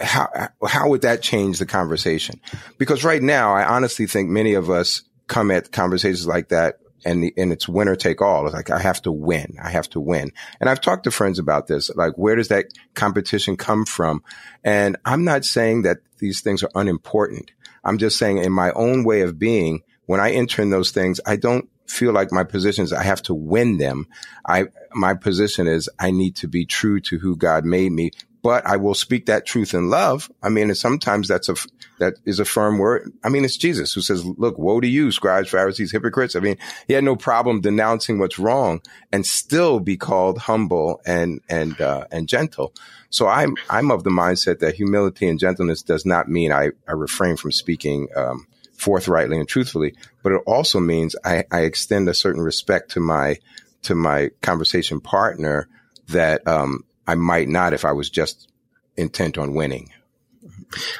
how, 0.00 0.28
how 0.66 0.88
would 0.88 1.02
that 1.02 1.22
change 1.22 1.58
the 1.58 1.66
conversation? 1.66 2.40
Because 2.78 3.04
right 3.04 3.22
now, 3.22 3.54
I 3.54 3.64
honestly 3.64 4.06
think 4.06 4.28
many 4.28 4.54
of 4.54 4.70
us 4.70 5.02
come 5.28 5.50
at 5.50 5.72
conversations 5.72 6.26
like 6.26 6.48
that 6.48 6.78
and 7.04 7.22
the, 7.22 7.32
and 7.36 7.52
it's 7.52 7.68
winner 7.68 7.94
take 7.94 8.20
all. 8.20 8.46
It's 8.46 8.54
like, 8.54 8.70
I 8.70 8.80
have 8.80 9.00
to 9.02 9.12
win. 9.12 9.56
I 9.62 9.70
have 9.70 9.88
to 9.90 10.00
win. 10.00 10.32
And 10.60 10.68
I've 10.68 10.80
talked 10.80 11.04
to 11.04 11.10
friends 11.10 11.38
about 11.38 11.68
this. 11.68 11.88
Like, 11.94 12.14
where 12.16 12.34
does 12.34 12.48
that 12.48 12.66
competition 12.94 13.56
come 13.56 13.84
from? 13.84 14.24
And 14.64 14.96
I'm 15.04 15.24
not 15.24 15.44
saying 15.44 15.82
that 15.82 15.98
these 16.18 16.40
things 16.40 16.64
are 16.64 16.70
unimportant. 16.74 17.52
I'm 17.84 17.98
just 17.98 18.18
saying 18.18 18.38
in 18.38 18.52
my 18.52 18.72
own 18.72 19.04
way 19.04 19.20
of 19.20 19.38
being, 19.38 19.82
when 20.06 20.20
I 20.20 20.32
enter 20.32 20.62
in 20.62 20.70
those 20.70 20.90
things, 20.90 21.20
I 21.24 21.36
don't 21.36 21.68
feel 21.86 22.12
like 22.12 22.32
my 22.32 22.44
position 22.44 22.84
is 22.84 22.92
I 22.92 23.02
have 23.02 23.22
to 23.22 23.34
win 23.34 23.78
them. 23.78 24.06
I, 24.46 24.66
my 24.94 25.14
position 25.14 25.66
is 25.66 25.88
I 25.98 26.10
need 26.10 26.36
to 26.36 26.48
be 26.48 26.64
true 26.64 27.00
to 27.00 27.18
who 27.18 27.36
God 27.36 27.64
made 27.64 27.92
me, 27.92 28.10
but 28.42 28.66
I 28.66 28.76
will 28.76 28.94
speak 28.94 29.26
that 29.26 29.44
truth 29.44 29.74
in 29.74 29.90
love. 29.90 30.30
I 30.42 30.48
mean, 30.48 30.72
sometimes 30.74 31.26
that's 31.26 31.48
a, 31.48 31.56
that 31.98 32.14
is 32.24 32.38
a 32.38 32.44
firm 32.44 32.78
word. 32.78 33.12
I 33.24 33.28
mean, 33.28 33.44
it's 33.44 33.56
Jesus 33.56 33.92
who 33.92 34.02
says, 34.02 34.24
look, 34.24 34.58
woe 34.58 34.80
to 34.80 34.86
you, 34.86 35.10
scribes, 35.10 35.48
Pharisees, 35.48 35.92
hypocrites. 35.92 36.36
I 36.36 36.40
mean, 36.40 36.56
he 36.86 36.94
had 36.94 37.04
no 37.04 37.16
problem 37.16 37.60
denouncing 37.60 38.18
what's 38.18 38.38
wrong 38.38 38.82
and 39.10 39.26
still 39.26 39.80
be 39.80 39.96
called 39.96 40.38
humble 40.38 41.00
and, 41.06 41.40
and, 41.48 41.80
uh, 41.80 42.04
and 42.12 42.28
gentle. 42.28 42.72
So 43.10 43.26
I'm, 43.26 43.56
I'm 43.70 43.90
of 43.90 44.04
the 44.04 44.10
mindset 44.10 44.60
that 44.60 44.74
humility 44.74 45.28
and 45.28 45.38
gentleness 45.40 45.82
does 45.82 46.04
not 46.04 46.28
mean 46.28 46.52
I, 46.52 46.70
I 46.86 46.92
refrain 46.92 47.36
from 47.36 47.52
speaking, 47.52 48.08
um, 48.14 48.46
forthrightly 48.76 49.38
and 49.38 49.48
truthfully, 49.48 49.94
but 50.22 50.32
it 50.32 50.42
also 50.46 50.80
means 50.80 51.16
I, 51.24 51.44
I 51.50 51.60
extend 51.60 52.08
a 52.08 52.14
certain 52.14 52.42
respect 52.42 52.92
to 52.92 53.00
my 53.00 53.36
to 53.82 53.94
my 53.94 54.30
conversation 54.42 55.00
partner 55.00 55.68
that 56.08 56.46
um, 56.46 56.84
I 57.06 57.14
might 57.14 57.48
not 57.48 57.72
if 57.72 57.84
I 57.84 57.92
was 57.92 58.10
just 58.10 58.48
intent 58.96 59.38
on 59.38 59.54
winning. 59.54 59.90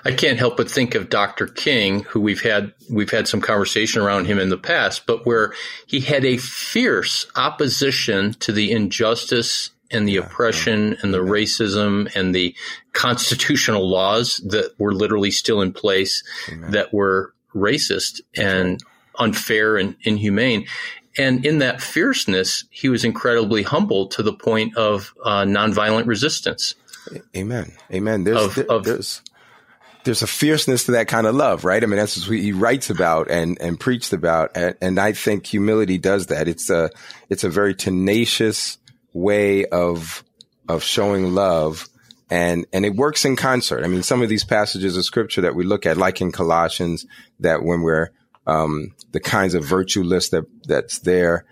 I 0.04 0.12
can't 0.12 0.38
help 0.38 0.56
but 0.56 0.70
think 0.70 0.94
of 0.94 1.08
Dr. 1.08 1.46
King, 1.46 2.02
who 2.04 2.20
we've 2.20 2.42
had 2.42 2.72
we've 2.90 3.10
had 3.10 3.28
some 3.28 3.40
conversation 3.40 4.00
around 4.00 4.26
him 4.26 4.38
in 4.38 4.48
the 4.48 4.58
past, 4.58 5.06
but 5.06 5.26
where 5.26 5.54
he 5.86 6.00
had 6.00 6.24
a 6.24 6.36
fierce 6.36 7.26
opposition 7.36 8.34
to 8.34 8.52
the 8.52 8.70
injustice 8.70 9.70
and 9.90 10.06
the 10.06 10.12
yeah, 10.12 10.20
oppression 10.20 10.92
yeah. 10.92 10.96
and 11.02 11.14
the 11.14 11.18
racism 11.18 12.14
and 12.14 12.34
the 12.34 12.54
constitutional 12.92 13.88
laws 13.88 14.38
that 14.46 14.72
were 14.78 14.94
literally 14.94 15.30
still 15.30 15.60
in 15.60 15.72
place 15.72 16.24
Amen. 16.48 16.70
that 16.72 16.92
were 16.92 17.34
racist 17.56 18.20
and 18.36 18.82
unfair 19.18 19.76
and 19.76 19.96
inhumane. 20.02 20.66
And 21.18 21.46
in 21.46 21.58
that 21.58 21.80
fierceness, 21.80 22.64
he 22.70 22.90
was 22.90 23.04
incredibly 23.04 23.62
humble 23.62 24.08
to 24.08 24.22
the 24.22 24.34
point 24.34 24.76
of 24.76 25.14
uh, 25.24 25.44
nonviolent 25.44 26.06
resistance. 26.06 26.74
Amen. 27.34 27.72
Amen. 27.90 28.24
There's, 28.24 28.42
of, 28.42 28.54
there, 28.54 28.70
of, 28.70 28.84
there's, 28.84 29.22
there's 30.04 30.22
a 30.22 30.26
fierceness 30.26 30.84
to 30.84 30.92
that 30.92 31.08
kind 31.08 31.26
of 31.26 31.34
love, 31.34 31.64
right? 31.64 31.82
I 31.82 31.86
mean, 31.86 31.96
that's 31.96 32.28
what 32.28 32.38
he 32.38 32.52
writes 32.52 32.90
about 32.90 33.30
and, 33.30 33.56
and 33.60 33.80
preached 33.80 34.12
about. 34.12 34.50
And, 34.54 34.74
and 34.82 35.00
I 35.00 35.12
think 35.12 35.46
humility 35.46 35.96
does 35.96 36.26
that. 36.26 36.48
It's 36.48 36.68
a, 36.68 36.90
it's 37.30 37.44
a 37.44 37.48
very 37.48 37.74
tenacious 37.74 38.76
way 39.14 39.64
of, 39.64 40.22
of 40.68 40.82
showing 40.82 41.34
love 41.34 41.88
and 42.30 42.66
and 42.72 42.84
it 42.84 42.94
works 42.94 43.24
in 43.24 43.36
concert. 43.36 43.84
I 43.84 43.88
mean, 43.88 44.02
some 44.02 44.22
of 44.22 44.28
these 44.28 44.44
passages 44.44 44.96
of 44.96 45.04
scripture 45.04 45.42
that 45.42 45.54
we 45.54 45.64
look 45.64 45.86
at, 45.86 45.96
like 45.96 46.20
in 46.20 46.32
Colossians, 46.32 47.06
that 47.40 47.62
when 47.62 47.82
we're 47.82 48.10
um, 48.46 48.94
the 49.12 49.20
kinds 49.20 49.54
of 49.54 49.64
virtue 49.64 50.02
list 50.02 50.32
that 50.32 50.44
that's 50.64 51.00
there, 51.00 51.44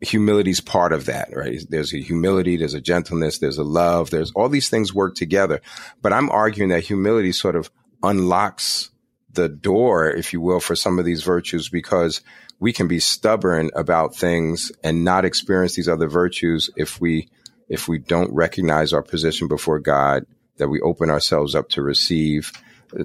humility 0.00 0.50
is 0.50 0.60
part 0.60 0.92
of 0.92 1.06
that, 1.06 1.34
right? 1.34 1.60
There's 1.68 1.94
a 1.94 1.98
humility, 2.00 2.56
there's 2.56 2.74
a 2.74 2.80
gentleness, 2.80 3.38
there's 3.38 3.58
a 3.58 3.64
love, 3.64 4.10
there's 4.10 4.32
all 4.32 4.48
these 4.48 4.68
things 4.68 4.94
work 4.94 5.14
together. 5.14 5.60
But 6.02 6.12
I'm 6.12 6.30
arguing 6.30 6.70
that 6.70 6.84
humility 6.84 7.32
sort 7.32 7.56
of 7.56 7.70
unlocks 8.02 8.90
the 9.32 9.48
door, 9.48 10.10
if 10.10 10.32
you 10.32 10.40
will, 10.40 10.60
for 10.60 10.76
some 10.76 10.98
of 10.98 11.04
these 11.04 11.22
virtues 11.22 11.68
because 11.68 12.22
we 12.60 12.72
can 12.72 12.88
be 12.88 12.98
stubborn 12.98 13.70
about 13.74 14.16
things 14.16 14.72
and 14.82 15.04
not 15.04 15.24
experience 15.24 15.74
these 15.74 15.88
other 15.88 16.08
virtues 16.08 16.70
if 16.76 17.00
we 17.00 17.28
if 17.68 17.88
we 17.88 17.98
don't 17.98 18.32
recognize 18.32 18.92
our 18.92 19.02
position 19.02 19.48
before 19.48 19.78
God, 19.78 20.26
that 20.56 20.68
we 20.68 20.80
open 20.80 21.10
ourselves 21.10 21.54
up 21.54 21.68
to 21.70 21.82
receive, 21.82 22.52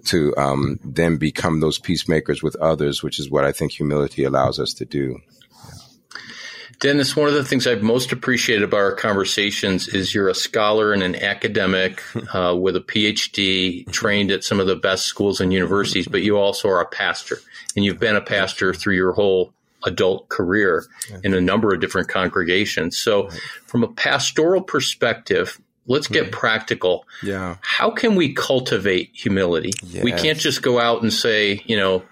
to 0.06 0.36
um, 0.38 0.80
then 0.84 1.18
become 1.18 1.60
those 1.60 1.80
peacemakers 1.80 2.42
with 2.42 2.56
others, 2.58 3.04
which 3.04 3.20
is 3.20 3.30
what 3.30 3.44
I 3.44 3.52
think 3.52 3.72
humility 3.72 4.24
allows 4.24 4.60
us 4.60 4.74
to 4.76 4.86
do. 4.86 5.20
Dennis, 6.80 7.16
one 7.16 7.30
of 7.30 7.34
the 7.34 7.46
things 7.46 7.66
I've 7.66 7.84
most 7.84 8.12
appreciated 8.12 8.64
about 8.64 8.78
our 8.78 8.96
conversations 8.96 9.88
is 9.88 10.14
you're 10.14 10.28
a 10.28 10.36
scholar 10.36 10.92
and 10.92 11.04
an 11.04 11.16
academic 11.16 12.02
uh, 12.34 12.56
with 12.60 12.76
a 12.76 12.82
PhD, 12.82 13.90
trained 13.92 14.32
at 14.32 14.44
some 14.44 14.60
of 14.60 14.68
the 14.68 14.76
best 14.76 15.06
schools 15.06 15.40
and 15.40 15.54
universities, 15.54 16.08
but 16.08 16.24
you 16.24 16.38
also 16.38 16.68
are 16.68 16.82
a 16.82 16.86
pastor, 16.86 17.38
and 17.76 17.86
you've 17.86 18.00
been 18.00 18.16
a 18.16 18.22
pastor 18.22 18.74
through 18.74 18.96
your 18.96 19.14
whole 19.14 19.54
adult 19.86 20.30
career 20.30 20.86
in 21.24 21.34
a 21.34 21.42
number 21.42 21.74
of 21.74 21.82
different 21.82 22.08
congregations. 22.08 22.98
So, 22.98 23.30
from 23.66 23.84
a 23.84 23.88
pastoral 23.88 24.62
perspective, 24.62 25.60
let's 25.88 26.08
get 26.08 26.28
mm. 26.28 26.32
practical. 26.32 27.06
Yeah. 27.22 27.58
How 27.62 27.92
can 27.92 28.16
we 28.16 28.34
cultivate 28.34 29.12
humility? 29.14 29.72
Yes. 29.84 30.04
We 30.04 30.12
can't 30.12 30.40
just 30.40 30.62
go 30.62 30.80
out 30.80 31.02
and 31.02 31.12
say, 31.12 31.62
you 31.66 31.78
know, 31.78 32.04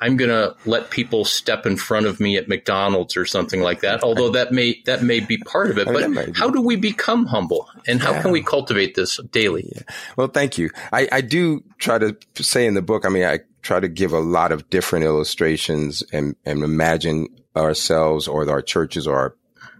I'm 0.00 0.16
going 0.16 0.30
to 0.30 0.54
let 0.64 0.90
people 0.90 1.24
step 1.24 1.66
in 1.66 1.76
front 1.76 2.06
of 2.06 2.20
me 2.20 2.36
at 2.36 2.48
McDonald's 2.48 3.16
or 3.16 3.26
something 3.26 3.60
like 3.60 3.80
that. 3.80 4.02
Although 4.02 4.30
that 4.30 4.52
may 4.52 4.80
that 4.86 5.02
may 5.02 5.20
be 5.20 5.38
part 5.38 5.70
of 5.70 5.78
it, 5.78 5.86
but 5.86 6.36
how 6.36 6.50
do 6.50 6.60
we 6.60 6.76
become 6.76 7.26
humble 7.26 7.68
and 7.86 8.00
how 8.00 8.12
yeah. 8.12 8.22
can 8.22 8.30
we 8.30 8.42
cultivate 8.42 8.94
this 8.94 9.18
daily? 9.32 9.72
Yeah. 9.74 9.82
Well, 10.16 10.28
thank 10.28 10.58
you. 10.58 10.70
I, 10.92 11.08
I 11.10 11.20
do 11.20 11.64
try 11.78 11.98
to 11.98 12.16
say 12.36 12.66
in 12.66 12.74
the 12.74 12.82
book. 12.82 13.04
I 13.04 13.08
mean, 13.08 13.24
I 13.24 13.40
try 13.62 13.80
to 13.80 13.88
give 13.88 14.12
a 14.12 14.20
lot 14.20 14.52
of 14.52 14.70
different 14.70 15.04
illustrations 15.04 16.02
and, 16.12 16.36
and 16.44 16.62
imagine 16.62 17.28
ourselves 17.56 18.28
or 18.28 18.48
our 18.48 18.62
churches 18.62 19.06
or 19.06 19.16
our, 19.16 19.36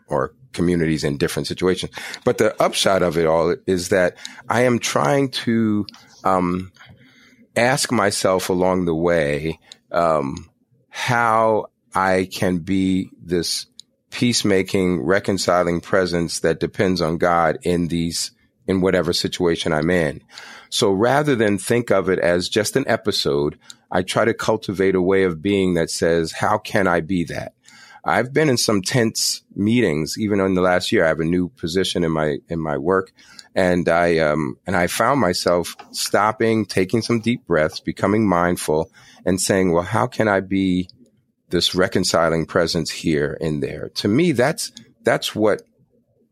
or 0.08 0.34
communities 0.52 1.04
in 1.04 1.16
different 1.16 1.46
situations. 1.46 1.92
But 2.24 2.38
the 2.38 2.60
upshot 2.60 3.02
of 3.02 3.16
it 3.16 3.26
all 3.26 3.54
is 3.66 3.90
that 3.90 4.16
I 4.48 4.62
am 4.62 4.78
trying 4.78 5.30
to 5.30 5.86
um, 6.24 6.72
ask 7.56 7.92
myself 7.92 8.48
along 8.48 8.84
the 8.84 8.94
way 8.94 9.58
um, 9.92 10.50
how 10.88 11.66
I 11.94 12.28
can 12.30 12.58
be 12.58 13.10
this 13.20 13.66
peacemaking, 14.10 15.02
reconciling 15.02 15.80
presence 15.80 16.40
that 16.40 16.60
depends 16.60 17.00
on 17.00 17.18
God 17.18 17.58
in 17.62 17.88
these 17.88 18.32
in 18.66 18.80
whatever 18.82 19.12
situation 19.12 19.72
I'm 19.72 19.90
in. 19.90 20.22
So 20.68 20.92
rather 20.92 21.34
than 21.34 21.56
think 21.56 21.90
of 21.90 22.10
it 22.10 22.18
as 22.18 22.48
just 22.48 22.76
an 22.76 22.84
episode, 22.86 23.58
I 23.90 24.02
try 24.02 24.26
to 24.26 24.34
cultivate 24.34 24.94
a 24.94 25.02
way 25.02 25.24
of 25.24 25.40
being 25.40 25.74
that 25.74 25.90
says, 25.90 26.32
how 26.32 26.58
can 26.58 26.86
I 26.86 27.00
be 27.00 27.24
that? 27.24 27.54
I've 28.04 28.32
been 28.32 28.50
in 28.50 28.58
some 28.58 28.82
tense 28.82 29.42
meetings, 29.56 30.16
even 30.18 30.40
in 30.40 30.54
the 30.54 30.60
last 30.60 30.92
year. 30.92 31.04
I 31.04 31.08
have 31.08 31.20
a 31.20 31.24
new 31.24 31.48
position 31.48 32.04
in 32.04 32.12
my, 32.12 32.38
in 32.48 32.60
my 32.60 32.76
work. 32.76 33.12
And 33.54 33.88
I, 33.88 34.18
um, 34.18 34.58
and 34.66 34.76
I 34.76 34.86
found 34.86 35.20
myself 35.20 35.74
stopping, 35.90 36.66
taking 36.66 37.00
some 37.00 37.20
deep 37.20 37.46
breaths, 37.46 37.80
becoming 37.80 38.28
mindful 38.28 38.90
and 39.28 39.38
saying, 39.38 39.72
well, 39.72 39.82
how 39.82 40.06
can 40.06 40.26
I 40.26 40.40
be 40.40 40.88
this 41.50 41.74
reconciling 41.74 42.46
presence 42.46 42.90
here 42.90 43.36
and 43.42 43.62
there? 43.62 43.90
To 43.96 44.08
me, 44.08 44.32
that's, 44.32 44.72
that's 45.04 45.34
what 45.34 45.60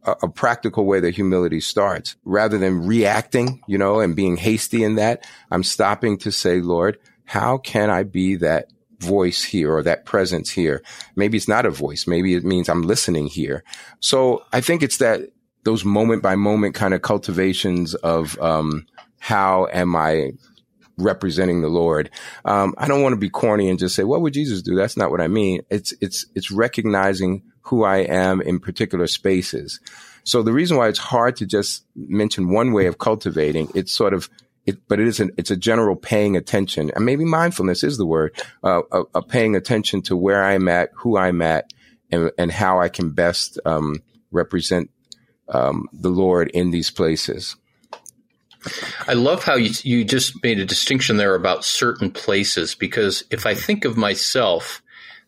a, 0.03 0.13
a 0.23 0.29
practical 0.31 0.87
way 0.87 1.01
that 1.01 1.15
humility 1.15 1.61
starts 1.61 2.17
rather 2.25 2.57
than 2.57 2.87
reacting, 2.87 3.61
you 3.69 3.77
know, 3.77 4.01
and 4.01 4.17
being 4.17 4.39
hasty 4.39 4.83
in 4.83 4.95
that. 4.95 5.27
I'm 5.51 5.63
stopping 5.63 6.17
to 6.21 6.33
say, 6.33 6.63
Lord, 6.63 6.99
how 7.27 7.59
can 7.59 7.91
I 7.91 8.03
be 8.03 8.37
that 8.37 8.73
voice 8.99 9.45
here 9.45 9.75
or 9.75 9.83
that 9.83 10.07
presence 10.07 10.51
here? 10.51 10.83
Maybe 11.17 11.37
it's 11.37 11.49
not 11.49 11.67
a 11.67 11.71
voice. 11.71 12.07
Maybe 12.07 12.33
it 12.33 12.45
means 12.45 12.71
I'm 12.71 12.81
listening 12.81 13.27
here. 13.27 13.63
So 14.01 14.43
I 14.55 14.63
think 14.63 14.83
it's 14.83 14.97
that 14.99 15.21
those 15.65 15.85
moment 15.85 16.23
by 16.23 16.35
moment 16.35 16.75
kind 16.75 16.95
of 16.95 17.03
cultivations 17.03 17.95
of, 17.97 18.41
um, 18.41 18.87
how 19.19 19.67
am 19.71 19.95
I 19.95 20.31
representing 20.99 21.63
the 21.63 21.69
Lord. 21.69 22.11
Um, 22.45 22.75
I 22.79 22.89
don't 22.89 23.03
want 23.03 23.13
to 23.13 23.19
be 23.21 23.31
corny 23.31 23.69
and 23.69 23.79
just 23.79 23.95
say, 23.95 24.05
what 24.05 24.23
would 24.23 24.33
Jesus 24.33 24.63
do? 24.63 24.75
That's 24.75 24.97
not 24.97 25.11
what 25.11 25.21
I 25.21 25.29
mean. 25.29 25.63
It's, 25.71 25.93
it's, 26.01 26.27
it's 26.35 26.51
recognizing 26.51 27.43
who 27.63 27.85
I 27.85 27.99
am 27.99 28.41
in 28.41 28.61
particular 28.61 29.07
spaces. 29.07 29.81
So 30.25 30.43
the 30.43 30.53
reason 30.53 30.77
why 30.77 30.89
it's 30.89 30.99
hard 30.99 31.37
to 31.37 31.47
just 31.47 31.85
mention 31.95 32.51
one 32.51 32.73
way 32.73 32.87
of 32.87 32.99
cultivating, 32.99 33.69
it's 33.75 33.93
sort 33.93 34.15
of 34.15 34.29
it, 34.65 34.79
but 34.89 34.99
it 34.99 35.07
isn't, 35.07 35.35
it's 35.37 35.51
a 35.51 35.57
general 35.57 35.95
paying 35.95 36.37
attention 36.37 36.91
and 36.95 37.05
maybe 37.05 37.25
mindfulness 37.25 37.85
is 37.85 37.99
the 37.99 38.07
word, 38.07 38.35
uh, 38.65 38.83
paying 39.29 39.55
attention 39.55 40.03
to 40.03 40.17
where 40.17 40.43
I'm 40.43 40.69
at, 40.69 40.91
who 40.95 41.17
I'm 41.17 41.43
at 41.43 41.73
and, 42.11 42.33
and 42.39 42.51
how 42.51 42.81
I 42.81 42.89
can 42.89 43.11
best, 43.11 43.61
um, 43.65 44.03
represent, 44.33 44.91
um, 45.49 45.89
the 45.93 46.09
Lord 46.09 46.51
in 46.51 46.73
these 46.73 46.91
places. 46.91 47.55
I 49.07 49.15
love 49.15 49.45
how 49.45 49.55
you, 49.55 49.71
you 49.83 50.05
just 50.05 50.43
made 50.43 50.59
a 50.59 50.65
distinction 50.65 51.17
there 51.17 51.35
about 51.35 51.65
certain 51.65 52.11
places 52.11 52.75
because 52.75 53.25
if 53.31 53.47
I 53.47 53.55
think 53.55 53.85
of 53.85 53.97
myself, 53.97 54.83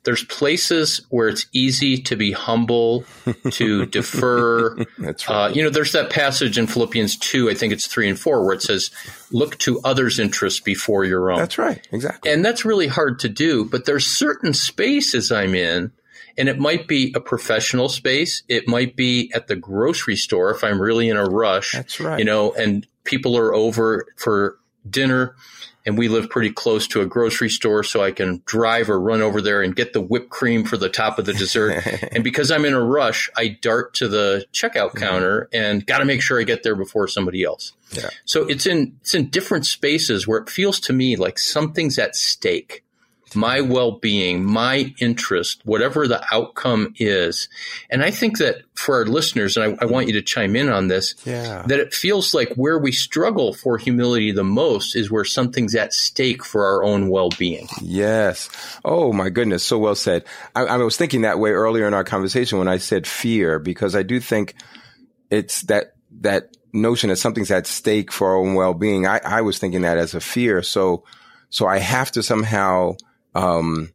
there's 0.05 0.25
places 0.25 1.05
where 1.11 1.29
it's 1.29 1.47
easy 1.53 1.99
to 2.03 2.17
be 2.17 2.33
humble, 2.33 3.05
to 3.51 3.85
defer. 3.91 4.77
That's 4.99 5.29
right. 5.29 5.45
Uh, 5.45 5.49
you 5.49 5.63
know, 5.63 5.71
there's 5.71 5.93
that 5.93 6.09
passage 6.09 6.57
in 6.57 6.67
Philippians 6.67 7.19
2, 7.19 7.51
I 7.51 7.55
think 7.55 7.73
it's 7.73 7.87
3 7.87 8.11
and 8.11 8.19
4, 8.19 8.45
where 8.45 8.55
it 8.55 8.63
says, 8.63 8.91
look 9.31 9.59
to 9.59 9.81
others' 9.85 10.19
interests 10.19 10.61
before 10.61 11.05
your 11.05 11.31
own. 11.31 11.39
That's 11.39 11.59
right. 11.59 11.87
Exactly. 11.93 12.33
And 12.33 12.45
that's 12.45 12.65
really 12.65 12.87
hard 12.87 13.19
to 13.21 13.29
do, 13.29 13.65
but 13.65 13.85
there's 13.85 14.07
certain 14.07 14.55
spaces 14.55 15.31
I'm 15.31 15.55
in, 15.55 15.93
and 16.39 16.49
it 16.49 16.59
might 16.59 16.87
be 16.87 17.13
a 17.15 17.21
professional 17.21 17.89
space. 17.89 18.45
It 18.49 18.69
might 18.69 18.97
be 18.97 19.31
at 19.35 19.49
the 19.49 19.57
grocery 19.57 20.17
store 20.17 20.51
if 20.53 20.63
I'm 20.63 20.81
really 20.81 21.09
in 21.09 21.17
a 21.17 21.25
rush. 21.25 21.73
That's 21.73 21.99
right. 21.99 22.19
You 22.19 22.25
know, 22.25 22.53
and 22.53 22.87
people 23.09 23.37
are 23.37 23.55
over 23.55 24.07
for 24.17 24.59
dinner 24.89 25.35
and 25.87 25.97
we 25.97 26.09
live 26.09 26.29
pretty 26.29 26.53
close 26.53 26.87
to 26.89 27.01
a 27.01 27.07
grocery 27.07 27.49
store, 27.49 27.83
so 27.83 28.03
I 28.03 28.11
can 28.11 28.43
drive 28.45 28.91
or 28.91 29.01
run 29.01 29.23
over 29.23 29.41
there 29.41 29.63
and 29.63 29.75
get 29.75 29.95
the 29.95 30.03
whipped 30.03 30.29
cream 30.29 30.65
for 30.65 30.77
the 30.77 30.91
top 30.91 31.19
of 31.19 31.25
the 31.25 31.33
dessert. 31.33 31.83
and 32.13 32.23
because 32.23 32.51
I'm 32.51 32.67
in 32.67 32.75
a 32.75 32.85
rush, 32.85 33.31
I 33.35 33.57
dart 33.63 33.95
to 33.95 34.09
the 34.09 34.45
checkout 34.53 34.91
mm-hmm. 34.91 34.99
counter 34.99 35.49
and 35.51 35.87
got 35.87 35.99
to 35.99 36.05
make 36.05 36.21
sure 36.21 36.39
I 36.39 36.43
get 36.43 36.63
there 36.63 36.77
before 36.77 37.09
somebody 37.09 37.43
else. 37.43 37.73
Yeah. 37.93 38.11
So 38.27 38.47
it's 38.47 38.67
in 38.67 38.99
it's 39.01 39.15
in 39.15 39.31
different 39.31 39.65
spaces 39.65 40.29
where 40.29 40.39
it 40.41 40.51
feels 40.51 40.79
to 40.81 40.93
me 40.93 41.17
like 41.17 41.39
something's 41.39 41.99
at 41.99 42.15
stake 42.15 42.85
my 43.35 43.61
well-being, 43.61 44.45
my 44.45 44.95
interest, 45.01 45.61
whatever 45.65 46.07
the 46.07 46.25
outcome 46.33 46.95
is. 46.99 47.49
And 47.91 48.03
I 48.03 48.11
think 48.11 48.39
that 48.39 48.63
for 48.75 48.97
our 48.97 49.05
listeners, 49.05 49.57
and 49.57 49.77
I, 49.81 49.85
I, 49.85 49.87
want 49.87 50.07
you 50.07 50.13
to 50.15 50.23
chime 50.23 50.55
in 50.55 50.69
on 50.69 50.89
this, 50.89 51.15
yeah. 51.25 51.65
that 51.67 51.81
it 51.81 51.93
feels 51.93 52.33
like 52.33 52.55
where 52.55 52.79
we 52.79 52.93
struggle 52.93 53.53
for 53.53 53.77
humility 53.77 54.31
the 54.31 54.45
most 54.45 54.95
is 54.95 55.11
where 55.11 55.25
something's 55.25 55.75
at 55.75 55.93
stake 55.93 56.45
for 56.45 56.65
our 56.65 56.85
own 56.85 57.09
well-being. 57.09 57.69
Yes. 57.83 58.49
Oh 58.85 59.13
my 59.13 59.31
goodness. 59.31 59.65
So 59.65 59.79
well 59.79 59.95
said. 59.95 60.25
I, 60.55 60.63
I 60.63 60.77
was 60.77 60.97
thinking 60.97 61.23
that 61.23 61.39
way 61.39 61.51
earlier 61.51 61.87
in 61.87 61.95
our 61.95 62.05
conversation 62.05 62.59
when 62.59 62.69
I 62.69 62.79
said 62.79 63.07
fear, 63.07 63.59
because 63.59 63.97
I 63.97 64.03
do 64.03 64.21
think 64.21 64.55
it's 65.31 65.63
that, 65.63 65.95
that 66.21 66.57
notion 66.73 67.11
that 67.11 67.17
something's 67.17 67.51
at 67.51 67.67
stake 67.67 68.13
for 68.13 68.29
our 68.29 68.37
own 68.37 68.55
well-being. 68.55 69.07
I, 69.07 69.21
I 69.25 69.41
was 69.41 69.59
thinking 69.59 69.83
that 69.83 69.99
as 69.99 70.15
a 70.15 70.21
fear. 70.21 70.63
So, 70.63 71.05
so 71.51 71.67
I 71.67 71.79
have 71.79 72.11
to 72.13 72.23
somehow 72.23 72.97
um, 73.35 73.93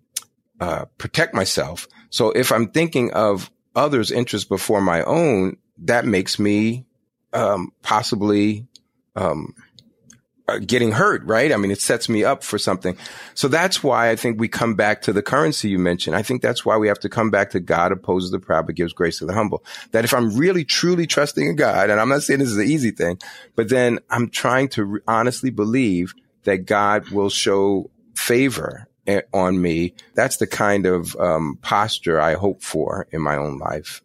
uh, 0.59 0.85
protect 0.97 1.33
myself. 1.33 1.87
So 2.09 2.31
if 2.31 2.51
I'm 2.51 2.69
thinking 2.69 3.11
of 3.13 3.51
others' 3.75 4.11
interests 4.11 4.47
before 4.47 4.81
my 4.81 5.03
own, 5.03 5.57
that 5.79 6.05
makes 6.05 6.39
me 6.39 6.85
um, 7.33 7.71
possibly 7.81 8.67
um, 9.15 9.53
uh, 10.47 10.59
getting 10.59 10.91
hurt, 10.91 11.23
right? 11.23 11.51
I 11.51 11.57
mean, 11.57 11.71
it 11.71 11.81
sets 11.81 12.09
me 12.09 12.23
up 12.23 12.43
for 12.43 12.57
something. 12.57 12.97
So 13.33 13.47
that's 13.47 13.81
why 13.81 14.09
I 14.09 14.15
think 14.15 14.39
we 14.39 14.47
come 14.47 14.75
back 14.75 15.01
to 15.03 15.13
the 15.13 15.21
currency 15.21 15.69
you 15.69 15.79
mentioned. 15.79 16.15
I 16.15 16.21
think 16.21 16.41
that's 16.41 16.65
why 16.65 16.77
we 16.77 16.87
have 16.87 16.99
to 16.99 17.09
come 17.09 17.31
back 17.31 17.51
to 17.51 17.59
God 17.59 17.91
opposes 17.91 18.31
the 18.31 18.39
proud, 18.39 18.65
but 18.65 18.75
gives 18.75 18.93
grace 18.93 19.19
to 19.19 19.25
the 19.25 19.33
humble. 19.33 19.63
That 19.91 20.03
if 20.03 20.13
I'm 20.13 20.35
really 20.35 20.65
truly 20.65 21.07
trusting 21.07 21.45
in 21.45 21.55
God, 21.55 21.89
and 21.89 21.99
I'm 21.99 22.09
not 22.09 22.23
saying 22.23 22.39
this 22.39 22.49
is 22.49 22.57
an 22.57 22.67
easy 22.67 22.91
thing, 22.91 23.19
but 23.55 23.69
then 23.69 23.99
I'm 24.09 24.29
trying 24.29 24.67
to 24.69 24.85
re- 24.85 25.01
honestly 25.07 25.49
believe 25.49 26.13
that 26.43 26.65
God 26.65 27.09
will 27.09 27.29
show 27.29 27.89
favor 28.13 28.87
on 29.33 29.61
me. 29.61 29.93
That's 30.15 30.37
the 30.37 30.47
kind 30.47 30.85
of 30.85 31.15
um, 31.17 31.57
posture 31.61 32.19
I 32.19 32.35
hope 32.35 32.61
for 32.61 33.07
in 33.11 33.21
my 33.21 33.35
own 33.35 33.57
life. 33.57 34.01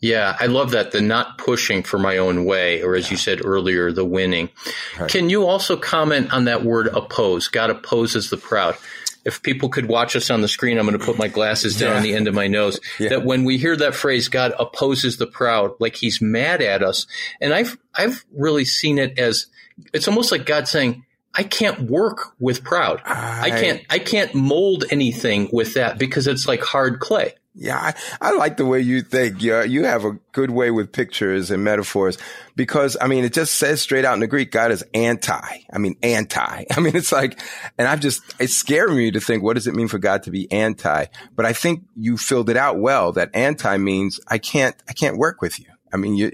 Yeah, 0.00 0.36
I 0.38 0.46
love 0.46 0.72
that. 0.72 0.92
The 0.92 1.00
not 1.00 1.38
pushing 1.38 1.82
for 1.82 1.98
my 1.98 2.18
own 2.18 2.44
way, 2.44 2.82
or 2.82 2.94
as 2.94 3.10
you 3.10 3.16
said 3.16 3.44
earlier, 3.44 3.90
the 3.90 4.04
winning. 4.04 4.50
Right. 4.98 5.10
Can 5.10 5.30
you 5.30 5.46
also 5.46 5.76
comment 5.76 6.32
on 6.32 6.44
that 6.44 6.62
word 6.62 6.88
oppose? 6.88 7.48
God 7.48 7.70
opposes 7.70 8.28
the 8.28 8.36
proud. 8.36 8.76
If 9.24 9.42
people 9.42 9.70
could 9.70 9.86
watch 9.86 10.14
us 10.14 10.30
on 10.30 10.42
the 10.42 10.48
screen, 10.48 10.76
I'm 10.76 10.86
going 10.86 10.98
to 10.98 11.04
put 11.04 11.16
my 11.16 11.28
glasses 11.28 11.78
down 11.78 11.92
yeah. 11.92 11.96
on 11.96 12.02
the 12.02 12.14
end 12.14 12.28
of 12.28 12.34
my 12.34 12.46
nose. 12.46 12.78
Yeah. 12.98 13.08
That 13.08 13.24
when 13.24 13.44
we 13.44 13.56
hear 13.56 13.74
that 13.76 13.94
phrase, 13.94 14.28
God 14.28 14.52
opposes 14.58 15.16
the 15.16 15.26
proud, 15.26 15.72
like 15.80 15.96
he's 15.96 16.20
mad 16.20 16.60
at 16.60 16.82
us. 16.82 17.06
And 17.40 17.54
I've, 17.54 17.78
I've 17.94 18.24
really 18.36 18.66
seen 18.66 18.98
it 18.98 19.18
as, 19.18 19.46
it's 19.94 20.06
almost 20.06 20.30
like 20.30 20.44
God 20.44 20.68
saying, 20.68 21.04
I 21.34 21.42
can't 21.42 21.82
work 21.82 22.34
with 22.38 22.62
proud. 22.62 23.02
I, 23.04 23.42
I 23.42 23.50
can't, 23.50 23.82
I 23.90 23.98
can't 23.98 24.34
mold 24.34 24.84
anything 24.90 25.48
with 25.52 25.74
that 25.74 25.98
because 25.98 26.26
it's 26.26 26.46
like 26.46 26.62
hard 26.62 27.00
clay. 27.00 27.34
Yeah, 27.56 27.78
I, 27.78 27.94
I 28.20 28.34
like 28.34 28.56
the 28.56 28.66
way 28.66 28.80
you 28.80 29.02
think. 29.02 29.40
You 29.40 29.62
you 29.62 29.84
have 29.84 30.04
a 30.04 30.18
good 30.32 30.50
way 30.50 30.72
with 30.72 30.90
pictures 30.90 31.52
and 31.52 31.62
metaphors 31.62 32.18
because 32.56 32.96
I 33.00 33.06
mean 33.06 33.24
it 33.24 33.32
just 33.32 33.54
says 33.54 33.80
straight 33.80 34.04
out 34.04 34.14
in 34.14 34.20
the 34.20 34.26
Greek, 34.26 34.50
God 34.50 34.72
is 34.72 34.82
anti. 34.92 35.58
I 35.72 35.78
mean 35.78 35.94
anti. 36.02 36.64
I 36.70 36.80
mean 36.80 36.96
it's 36.96 37.12
like, 37.12 37.38
and 37.78 37.86
I've 37.86 38.00
just 38.00 38.22
it's 38.40 38.56
scaring 38.56 38.96
me 38.96 39.12
to 39.12 39.20
think 39.20 39.44
what 39.44 39.54
does 39.54 39.68
it 39.68 39.74
mean 39.74 39.86
for 39.86 39.98
God 39.98 40.24
to 40.24 40.32
be 40.32 40.50
anti? 40.50 41.06
But 41.36 41.46
I 41.46 41.52
think 41.52 41.84
you 41.94 42.16
filled 42.16 42.50
it 42.50 42.56
out 42.56 42.80
well. 42.80 43.12
That 43.12 43.30
anti 43.34 43.76
means 43.76 44.18
I 44.26 44.38
can't 44.38 44.74
I 44.88 44.92
can't 44.92 45.16
work 45.16 45.40
with 45.40 45.60
you. 45.60 45.66
I 45.92 45.96
mean 45.96 46.16
you 46.16 46.32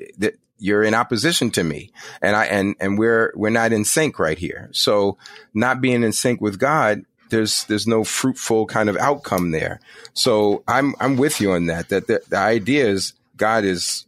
you're 0.60 0.82
in 0.82 0.94
opposition 0.94 1.50
to 1.50 1.64
me 1.64 1.90
and 2.22 2.36
I 2.36 2.44
and 2.44 2.76
and 2.80 2.98
we're 2.98 3.32
we're 3.34 3.50
not 3.50 3.72
in 3.72 3.84
sync 3.84 4.18
right 4.18 4.38
here. 4.38 4.68
So 4.72 5.18
not 5.54 5.80
being 5.80 6.02
in 6.02 6.12
sync 6.12 6.40
with 6.40 6.58
God 6.58 7.04
there's 7.30 7.64
there's 7.64 7.86
no 7.86 8.04
fruitful 8.04 8.66
kind 8.66 8.88
of 8.88 8.96
outcome 8.96 9.50
there. 9.52 9.80
So 10.12 10.62
I'm 10.68 10.94
I'm 11.00 11.16
with 11.16 11.40
you 11.40 11.52
on 11.52 11.66
that. 11.66 11.88
That 11.88 12.06
the, 12.06 12.20
the 12.28 12.36
idea 12.36 12.86
is 12.86 13.14
God 13.36 13.64
is 13.64 14.04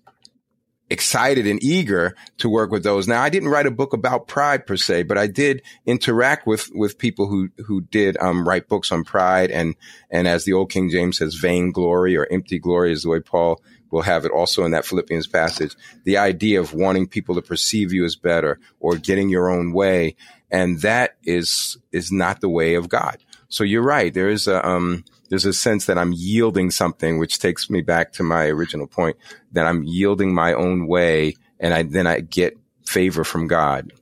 excited 0.90 1.46
and 1.46 1.62
eager 1.62 2.14
to 2.36 2.50
work 2.50 2.70
with 2.70 2.84
those. 2.84 3.08
Now, 3.08 3.22
I 3.22 3.30
didn't 3.30 3.48
write 3.48 3.66
a 3.66 3.70
book 3.70 3.94
about 3.94 4.28
pride 4.28 4.66
per 4.66 4.76
se, 4.76 5.04
but 5.04 5.16
I 5.16 5.26
did 5.26 5.62
interact 5.86 6.46
with 6.46 6.70
with 6.74 6.98
people 6.98 7.28
who 7.28 7.48
who 7.66 7.80
did 7.80 8.16
um, 8.18 8.46
write 8.46 8.68
books 8.68 8.92
on 8.92 9.02
pride 9.04 9.50
and 9.50 9.74
and 10.10 10.28
as 10.28 10.44
the 10.44 10.52
old 10.52 10.70
King 10.70 10.90
James 10.90 11.18
says, 11.18 11.34
vain 11.34 11.72
glory 11.72 12.16
or 12.16 12.28
empty 12.30 12.58
glory 12.58 12.92
is 12.92 13.02
the 13.02 13.08
way 13.08 13.20
Paul 13.20 13.62
will 13.92 14.02
have 14.02 14.24
it 14.24 14.32
also 14.32 14.64
in 14.64 14.72
that 14.72 14.84
Philippians 14.84 15.28
passage. 15.28 15.76
The 16.02 16.16
idea 16.16 16.58
of 16.58 16.74
wanting 16.74 17.06
people 17.06 17.36
to 17.36 17.42
perceive 17.42 17.92
you 17.92 18.04
as 18.04 18.16
better 18.16 18.58
or 18.80 18.96
getting 18.96 19.28
your 19.28 19.48
own 19.48 19.72
way 19.72 20.16
and 20.52 20.80
that 20.82 21.16
is 21.24 21.78
is 21.90 22.12
not 22.12 22.40
the 22.40 22.48
way 22.48 22.74
of 22.74 22.88
God. 22.88 23.16
So 23.48 23.64
you're 23.64 23.82
right. 23.82 24.12
There 24.12 24.28
is 24.28 24.46
a 24.46 24.64
um, 24.64 25.04
there's 25.30 25.46
a 25.46 25.52
sense 25.52 25.86
that 25.86 25.98
I'm 25.98 26.12
yielding 26.12 26.70
something, 26.70 27.18
which 27.18 27.38
takes 27.38 27.70
me 27.70 27.80
back 27.80 28.12
to 28.12 28.22
my 28.22 28.46
original 28.46 28.86
point 28.86 29.16
that 29.52 29.66
I'm 29.66 29.82
yielding 29.82 30.34
my 30.34 30.52
own 30.52 30.86
way, 30.86 31.36
and 31.58 31.74
I 31.74 31.82
then 31.82 32.06
I 32.06 32.20
get 32.20 32.56
favor 32.84 33.24
from 33.24 33.48
God. 33.48 33.92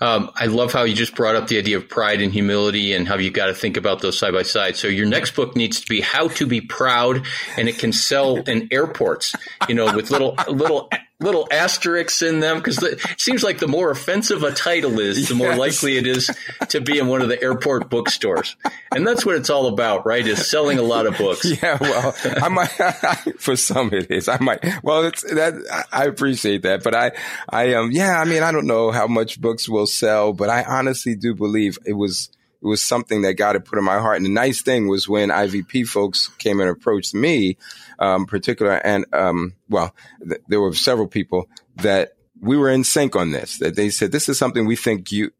Um, 0.00 0.30
I 0.34 0.46
love 0.46 0.72
how 0.72 0.84
you 0.84 0.94
just 0.94 1.14
brought 1.14 1.36
up 1.36 1.48
the 1.48 1.58
idea 1.58 1.76
of 1.76 1.88
pride 1.88 2.20
and 2.20 2.32
humility 2.32 2.92
and 2.92 3.06
how 3.06 3.16
you 3.16 3.30
got 3.30 3.46
to 3.46 3.54
think 3.54 3.76
about 3.76 4.00
those 4.00 4.18
side 4.18 4.32
by 4.32 4.42
side. 4.42 4.76
So 4.76 4.88
your 4.88 5.06
next 5.06 5.34
book 5.34 5.56
needs 5.56 5.80
to 5.80 5.88
be 5.88 6.00
how 6.00 6.28
to 6.28 6.46
be 6.46 6.60
proud, 6.60 7.24
and 7.56 7.68
it 7.68 7.78
can 7.78 7.92
sell 7.92 8.36
in 8.36 8.68
airports, 8.70 9.34
you 9.68 9.74
know, 9.74 9.94
with 9.94 10.10
little 10.10 10.36
little 10.48 10.88
little 11.20 11.48
asterisks 11.50 12.22
in 12.22 12.40
them 12.40 12.58
because 12.58 12.80
it 12.82 13.00
seems 13.18 13.42
like 13.42 13.58
the 13.58 13.66
more 13.66 13.90
offensive 13.90 14.42
a 14.44 14.52
title 14.52 15.00
is, 15.00 15.28
the 15.28 15.34
more 15.34 15.56
likely 15.56 15.96
it 15.96 16.06
is 16.06 16.30
to 16.68 16.80
be 16.80 16.98
in 16.98 17.08
one 17.08 17.22
of 17.22 17.28
the 17.28 17.42
airport 17.42 17.90
bookstores. 17.90 18.54
And 18.92 19.06
that's 19.06 19.26
what 19.26 19.34
it's 19.34 19.50
all 19.50 19.66
about, 19.66 20.06
right? 20.06 20.24
Is 20.24 20.48
selling 20.48 20.78
a 20.78 20.82
lot 20.82 21.06
of 21.06 21.16
books. 21.18 21.46
Yeah, 21.60 21.78
well, 21.80 22.14
I 22.24 22.48
might 22.48 22.68
for 23.38 23.56
some 23.56 23.92
it 23.92 24.10
is. 24.10 24.28
I 24.28 24.38
might. 24.38 24.64
Well, 24.84 25.04
it's 25.04 25.22
that 25.22 25.86
I 25.90 26.04
appreciate 26.04 26.62
that, 26.62 26.84
but 26.84 26.94
I, 26.94 27.12
I 27.48 27.74
um, 27.74 27.90
yeah, 27.90 28.20
I 28.20 28.24
mean, 28.24 28.42
I 28.42 28.52
don't 28.52 28.66
know 28.66 28.92
how 28.92 29.06
much 29.08 29.40
books 29.40 29.68
will 29.68 29.86
sell, 29.86 30.32
but 30.32 30.50
I 30.50 30.62
honestly 30.62 31.16
do 31.16 31.34
believe 31.34 31.78
it 31.84 31.94
was 31.94 32.30
it 32.60 32.66
was 32.66 32.82
something 32.82 33.22
that 33.22 33.34
God 33.34 33.54
had 33.54 33.64
put 33.64 33.78
in 33.78 33.84
my 33.84 33.98
heart. 34.00 34.16
And 34.16 34.26
the 34.26 34.30
nice 34.30 34.62
thing 34.62 34.88
was 34.88 35.08
when 35.08 35.28
IVP 35.28 35.86
folks 35.86 36.28
came 36.38 36.60
and 36.60 36.68
approached 36.68 37.14
me, 37.14 37.56
um, 37.98 38.26
particular, 38.26 38.74
and 38.84 39.06
um, 39.12 39.54
well, 39.68 39.94
th- 40.26 40.42
there 40.48 40.60
were 40.60 40.74
several 40.74 41.06
people 41.06 41.48
that 41.76 42.14
we 42.40 42.56
were 42.56 42.68
in 42.68 42.84
sync 42.84 43.16
on 43.16 43.30
this. 43.30 43.58
That 43.58 43.76
they 43.76 43.90
said 43.90 44.12
this 44.12 44.28
is 44.28 44.38
something 44.38 44.66
we 44.66 44.76
think 44.76 45.12
you 45.12 45.30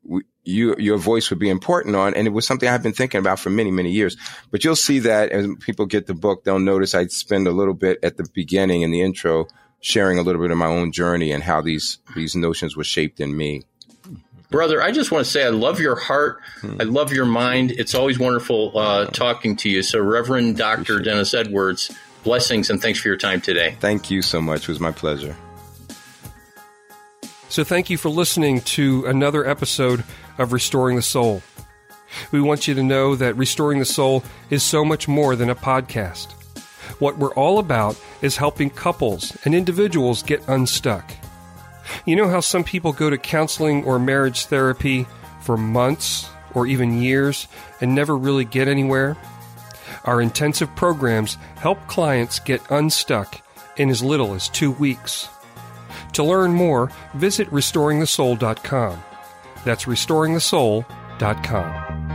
you 0.45 0.77
your 0.79 0.97
voice 0.97 1.31
would 1.31 1.39
be 1.39 1.51
important 1.51 1.97
on, 1.97 2.15
and 2.15 2.27
it 2.27 2.31
was 2.31 2.47
something 2.47 2.69
I've 2.69 2.83
been 2.83 2.93
thinking 2.93 3.19
about 3.19 3.41
for 3.41 3.51
many 3.51 3.71
many 3.71 3.91
years. 3.91 4.17
But 4.51 4.65
you'll 4.65 4.77
see 4.77 5.01
that 5.01 5.31
as 5.31 5.49
people 5.61 5.87
get 5.87 6.07
the 6.07 6.15
book, 6.15 6.45
they'll 6.45 6.59
notice 6.59 6.95
I 6.95 7.07
spend 7.07 7.47
a 7.47 7.53
little 7.53 7.75
bit 7.75 7.99
at 8.03 8.17
the 8.17 8.29
beginning 8.33 8.83
in 8.83 8.91
the 8.91 9.03
intro 9.03 9.49
sharing 9.81 10.19
a 10.19 10.23
little 10.23 10.43
bit 10.43 10.51
of 10.51 10.57
my 10.57 10.67
own 10.67 10.93
journey 10.93 11.33
and 11.33 11.43
how 11.43 11.61
these 11.61 11.99
these 12.15 12.35
notions 12.35 12.77
were 12.77 12.85
shaped 12.85 13.21
in 13.21 13.37
me. 13.37 13.65
Brother, 14.51 14.83
I 14.83 14.93
just 14.93 15.13
want 15.13 15.27
to 15.27 15.31
say 15.31 15.45
I 15.45 15.51
love 15.51 15.79
your 15.79 15.95
heart. 15.95 16.41
I 16.81 16.85
love 16.85 17.13
your 17.13 17.27
mind. 17.27 17.73
It's 17.73 17.95
always 17.95 18.19
wonderful 18.19 18.77
uh, 18.79 19.07
talking 19.07 19.57
to 19.57 19.69
you. 19.69 19.83
So, 19.83 20.01
Reverend 20.01 20.57
Dr. 20.57 21.01
Dennis 21.01 21.35
Edwards, 21.35 21.95
blessings 22.25 22.71
and 22.71 22.81
thanks 22.81 22.99
for 22.99 23.09
your 23.09 23.19
time 23.19 23.43
today. 23.43 23.77
Thank 23.81 24.11
you 24.11 24.23
so 24.23 24.41
much. 24.41 24.63
It 24.63 24.69
was 24.69 24.81
my 24.81 24.91
pleasure. 24.91 25.37
So, 27.51 27.63
thank 27.63 27.91
you 27.91 27.99
for 27.99 28.09
listening 28.09 28.63
to 28.63 29.05
another 29.05 29.47
episode 29.47 30.03
of 30.39 30.55
Restoring 30.55 30.97
the 30.97 31.03
Soul. 31.03 31.43
We 32.33 32.41
want 32.41 32.67
you 32.67 32.75
to 32.75 32.83
know 32.83 33.17
that 33.17 33.37
Restoring 33.37 33.81
the 33.81 33.85
Soul 33.85 34.25
is 34.49 34.63
so 34.63 34.83
much 34.83 35.09
more 35.09 35.37
than 35.37 35.51
a 35.51 35.55
podcast. 35.55 36.33
What 37.01 37.19
we're 37.19 37.35
all 37.35 37.59
about 37.59 38.01
is 38.23 38.39
helping 38.39 38.71
couples 38.71 39.37
and 39.45 39.55
individuals 39.55 40.23
get 40.23 40.47
unstuck. 40.49 41.13
You 42.05 42.17
know 42.17 42.29
how 42.29 42.41
some 42.41 42.65
people 42.65 42.93
go 42.93 43.11
to 43.11 43.19
counseling 43.19 43.85
or 43.85 43.99
marriage 43.99 44.47
therapy 44.47 45.07
for 45.41 45.57
months 45.57 46.29
or 46.55 46.67
even 46.67 47.01
years 47.01 47.49
and 47.81 47.95
never 47.95 48.17
really 48.17 48.45
get 48.45 48.69
anywhere? 48.69 49.17
Our 50.05 50.21
intensive 50.21 50.75
programs 50.77 51.39
help 51.57 51.85
clients 51.87 52.39
get 52.39 52.63
unstuck 52.71 53.41
in 53.77 53.91
as 53.91 54.03
little 54.03 54.35
as 54.35 54.49
two 54.49 54.73
weeks. 54.73 55.29
To 56.15 56.25
learn 56.25 56.53
more, 56.53 56.91
visit 57.15 57.49
restoringthesoul.com. 57.51 59.03
That's 59.65 59.85
restoringthesoul.com. 59.85 62.08